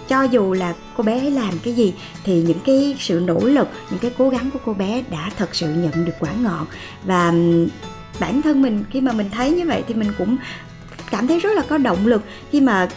cho 0.07 0.23
dù 0.23 0.53
là 0.53 0.73
cô 0.97 1.03
bé 1.03 1.19
ấy 1.19 1.31
làm 1.31 1.59
cái 1.63 1.73
gì, 1.73 1.93
thì 2.23 2.41
những 2.41 2.59
cái 2.65 2.95
sự 2.99 3.21
nỗ 3.25 3.39
lực, 3.39 3.67
những 3.89 3.99
cái 3.99 4.11
cố 4.17 4.29
gắng 4.29 4.51
của 4.51 4.59
cô 4.65 4.73
bé 4.73 5.03
đã 5.11 5.29
thật 5.37 5.55
sự 5.55 5.67
nhận 5.67 6.05
được 6.05 6.13
quả 6.19 6.29
ngọt. 6.41 6.67
Và 7.03 7.33
bản 8.19 8.41
thân 8.41 8.61
mình, 8.61 8.83
khi 8.89 9.01
mà 9.01 9.11
mình 9.11 9.29
thấy 9.31 9.51
như 9.51 9.65
vậy 9.65 9.83
thì 9.87 9.93
mình 9.93 10.11
cũng 10.17 10.37
cảm 11.11 11.27
thấy 11.27 11.39
rất 11.39 11.55
là 11.55 11.63
có 11.69 11.77
động 11.77 12.07
lực. 12.07 12.21
Khi 12.51 12.61
mà 12.61 12.89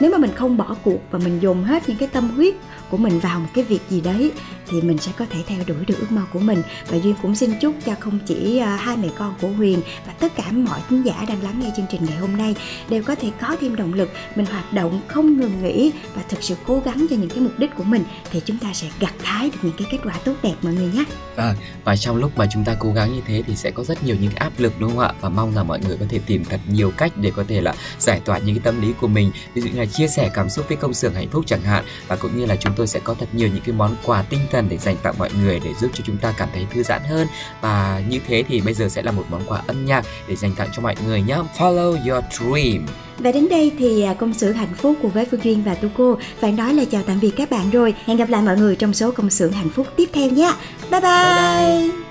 nếu 0.00 0.10
mà 0.10 0.18
mình 0.18 0.30
không 0.34 0.56
bỏ 0.56 0.76
cuộc 0.84 1.00
và 1.10 1.18
mình 1.18 1.42
dùng 1.42 1.64
hết 1.64 1.88
những 1.88 1.96
cái 1.96 2.08
tâm 2.12 2.30
huyết 2.30 2.54
của 2.90 2.96
mình 2.96 3.20
vào 3.20 3.40
một 3.40 3.48
cái 3.54 3.64
việc 3.64 3.80
gì 3.90 4.00
đấy 4.00 4.32
thì 4.68 4.80
mình 4.80 4.98
sẽ 4.98 5.12
có 5.16 5.26
thể 5.30 5.42
theo 5.46 5.58
đuổi 5.66 5.84
được 5.86 6.00
ước 6.00 6.12
mơ 6.12 6.22
của 6.32 6.38
mình 6.38 6.62
và 6.88 6.96
duyên 6.96 7.14
cũng 7.22 7.34
xin 7.34 7.52
chúc 7.60 7.74
cho 7.86 7.94
không 8.00 8.18
chỉ 8.26 8.58
à, 8.58 8.76
hai 8.76 8.96
mẹ 8.96 9.08
con 9.18 9.34
của 9.40 9.48
huyền 9.48 9.80
và 10.06 10.12
tất 10.12 10.32
cả 10.36 10.52
mọi 10.52 10.80
khán 10.88 11.02
giả 11.02 11.24
đang 11.28 11.42
lắng 11.42 11.60
nghe 11.60 11.70
chương 11.76 11.86
trình 11.90 12.00
ngày 12.04 12.16
hôm 12.16 12.36
nay 12.36 12.54
đều 12.88 13.02
có 13.02 13.14
thể 13.14 13.30
có 13.40 13.56
thêm 13.60 13.76
động 13.76 13.94
lực 13.94 14.10
mình 14.34 14.46
hoạt 14.46 14.72
động 14.72 15.00
không 15.08 15.40
ngừng 15.40 15.62
nghỉ 15.62 15.92
và 16.14 16.22
thực 16.28 16.42
sự 16.42 16.54
cố 16.66 16.82
gắng 16.84 17.06
cho 17.10 17.16
những 17.16 17.28
cái 17.28 17.38
mục 17.38 17.58
đích 17.58 17.70
của 17.76 17.84
mình 17.84 18.04
thì 18.30 18.40
chúng 18.44 18.58
ta 18.58 18.72
sẽ 18.72 18.88
gặt 19.00 19.14
hái 19.22 19.50
được 19.50 19.58
những 19.62 19.76
cái 19.78 19.86
kết 19.90 19.98
quả 20.04 20.14
tốt 20.24 20.34
đẹp 20.42 20.54
mọi 20.62 20.74
người 20.74 20.90
nhé 20.94 21.04
Vâng, 21.36 21.56
và 21.84 21.96
trong 21.96 22.16
lúc 22.16 22.38
mà 22.38 22.46
chúng 22.52 22.64
ta 22.64 22.76
cố 22.78 22.92
gắng 22.92 23.14
như 23.14 23.20
thế 23.26 23.42
thì 23.46 23.56
sẽ 23.56 23.70
có 23.70 23.84
rất 23.84 24.04
nhiều 24.04 24.16
những 24.20 24.34
áp 24.34 24.52
lực 24.58 24.72
đúng 24.78 24.90
không 24.90 24.98
ạ? 24.98 25.12
Và 25.20 25.28
mong 25.28 25.56
là 25.56 25.62
mọi 25.62 25.80
người 25.80 25.96
có 26.00 26.06
thể 26.08 26.20
tìm 26.26 26.44
thật 26.44 26.60
nhiều 26.68 26.92
cách 26.96 27.12
để 27.16 27.32
có 27.36 27.44
thể 27.48 27.60
là 27.60 27.74
giải 27.98 28.20
tỏa 28.24 28.38
những 28.38 28.54
cái 28.54 28.62
tâm 28.64 28.80
lý 28.80 28.92
của 29.00 29.08
mình. 29.08 29.30
Ví 29.54 29.62
dụ 29.62 29.68
như 29.68 29.78
là 29.78 29.86
chia 29.86 30.08
sẻ 30.08 30.30
cảm 30.34 30.50
xúc 30.50 30.68
với 30.68 30.76
công 30.76 30.94
xưởng 30.94 31.14
hạnh 31.14 31.28
phúc 31.30 31.44
chẳng 31.46 31.62
hạn 31.62 31.84
và 32.08 32.16
cũng 32.16 32.38
như 32.38 32.46
là 32.46 32.56
chúng 32.56 32.74
tôi 32.80 32.86
sẽ 32.86 33.00
có 33.04 33.14
thật 33.14 33.26
nhiều 33.32 33.48
những 33.48 33.62
cái 33.66 33.74
món 33.74 33.96
quà 34.04 34.22
tinh 34.22 34.40
thần 34.50 34.66
để 34.68 34.78
dành 34.78 34.96
tặng 35.02 35.14
mọi 35.18 35.30
người 35.42 35.60
để 35.64 35.70
giúp 35.80 35.90
cho 35.94 36.04
chúng 36.06 36.16
ta 36.16 36.34
cảm 36.38 36.48
thấy 36.54 36.66
thư 36.74 36.82
giãn 36.82 37.02
hơn. 37.08 37.26
Và 37.60 38.02
như 38.08 38.20
thế 38.26 38.44
thì 38.48 38.60
bây 38.60 38.74
giờ 38.74 38.88
sẽ 38.88 39.02
là 39.02 39.12
một 39.12 39.24
món 39.30 39.42
quà 39.46 39.62
âm 39.66 39.86
nhạc 39.86 40.06
để 40.28 40.36
dành 40.36 40.54
tặng 40.56 40.68
cho 40.72 40.82
mọi 40.82 40.94
người 41.06 41.22
nhé. 41.22 41.36
Follow 41.58 41.90
your 41.90 42.24
dream. 42.30 42.86
Và 43.18 43.32
đến 43.32 43.48
đây 43.48 43.72
thì 43.78 44.02
à, 44.02 44.14
công 44.14 44.34
xưởng 44.34 44.52
hạnh 44.52 44.74
phúc 44.76 44.96
cùng 45.02 45.10
với 45.10 45.26
Phương 45.30 45.44
Duyên 45.44 45.62
và 45.64 45.74
Tu 45.74 45.88
Cô 45.96 46.18
phải 46.40 46.52
nói 46.52 46.74
là 46.74 46.84
chào 46.90 47.02
tạm 47.06 47.20
biệt 47.20 47.30
các 47.36 47.50
bạn 47.50 47.70
rồi. 47.70 47.94
Hẹn 48.04 48.16
gặp 48.16 48.28
lại 48.28 48.42
mọi 48.42 48.56
người 48.56 48.76
trong 48.76 48.94
số 48.94 49.10
công 49.10 49.30
xưởng 49.30 49.52
hạnh 49.52 49.70
phúc 49.70 49.86
tiếp 49.96 50.08
theo 50.12 50.30
nhé. 50.30 50.52
Bye 50.90 51.00
bye. 51.00 51.00
bye, 51.00 51.88
bye. 51.88 52.09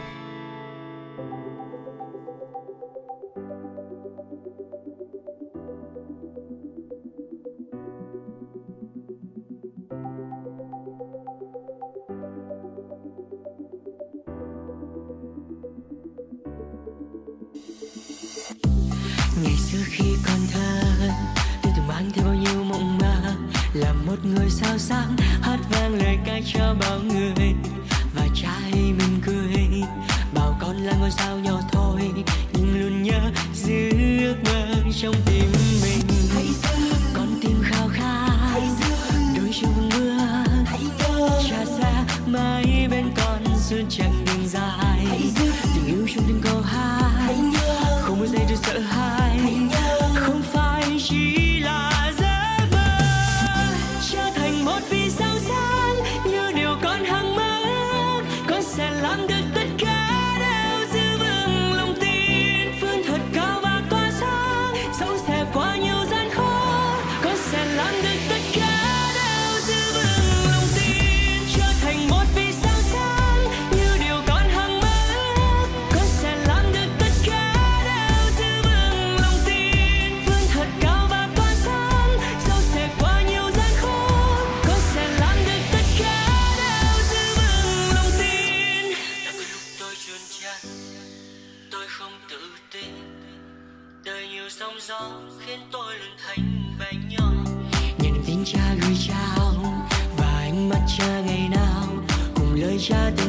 Cùng 102.88 102.98
lời 102.98 103.29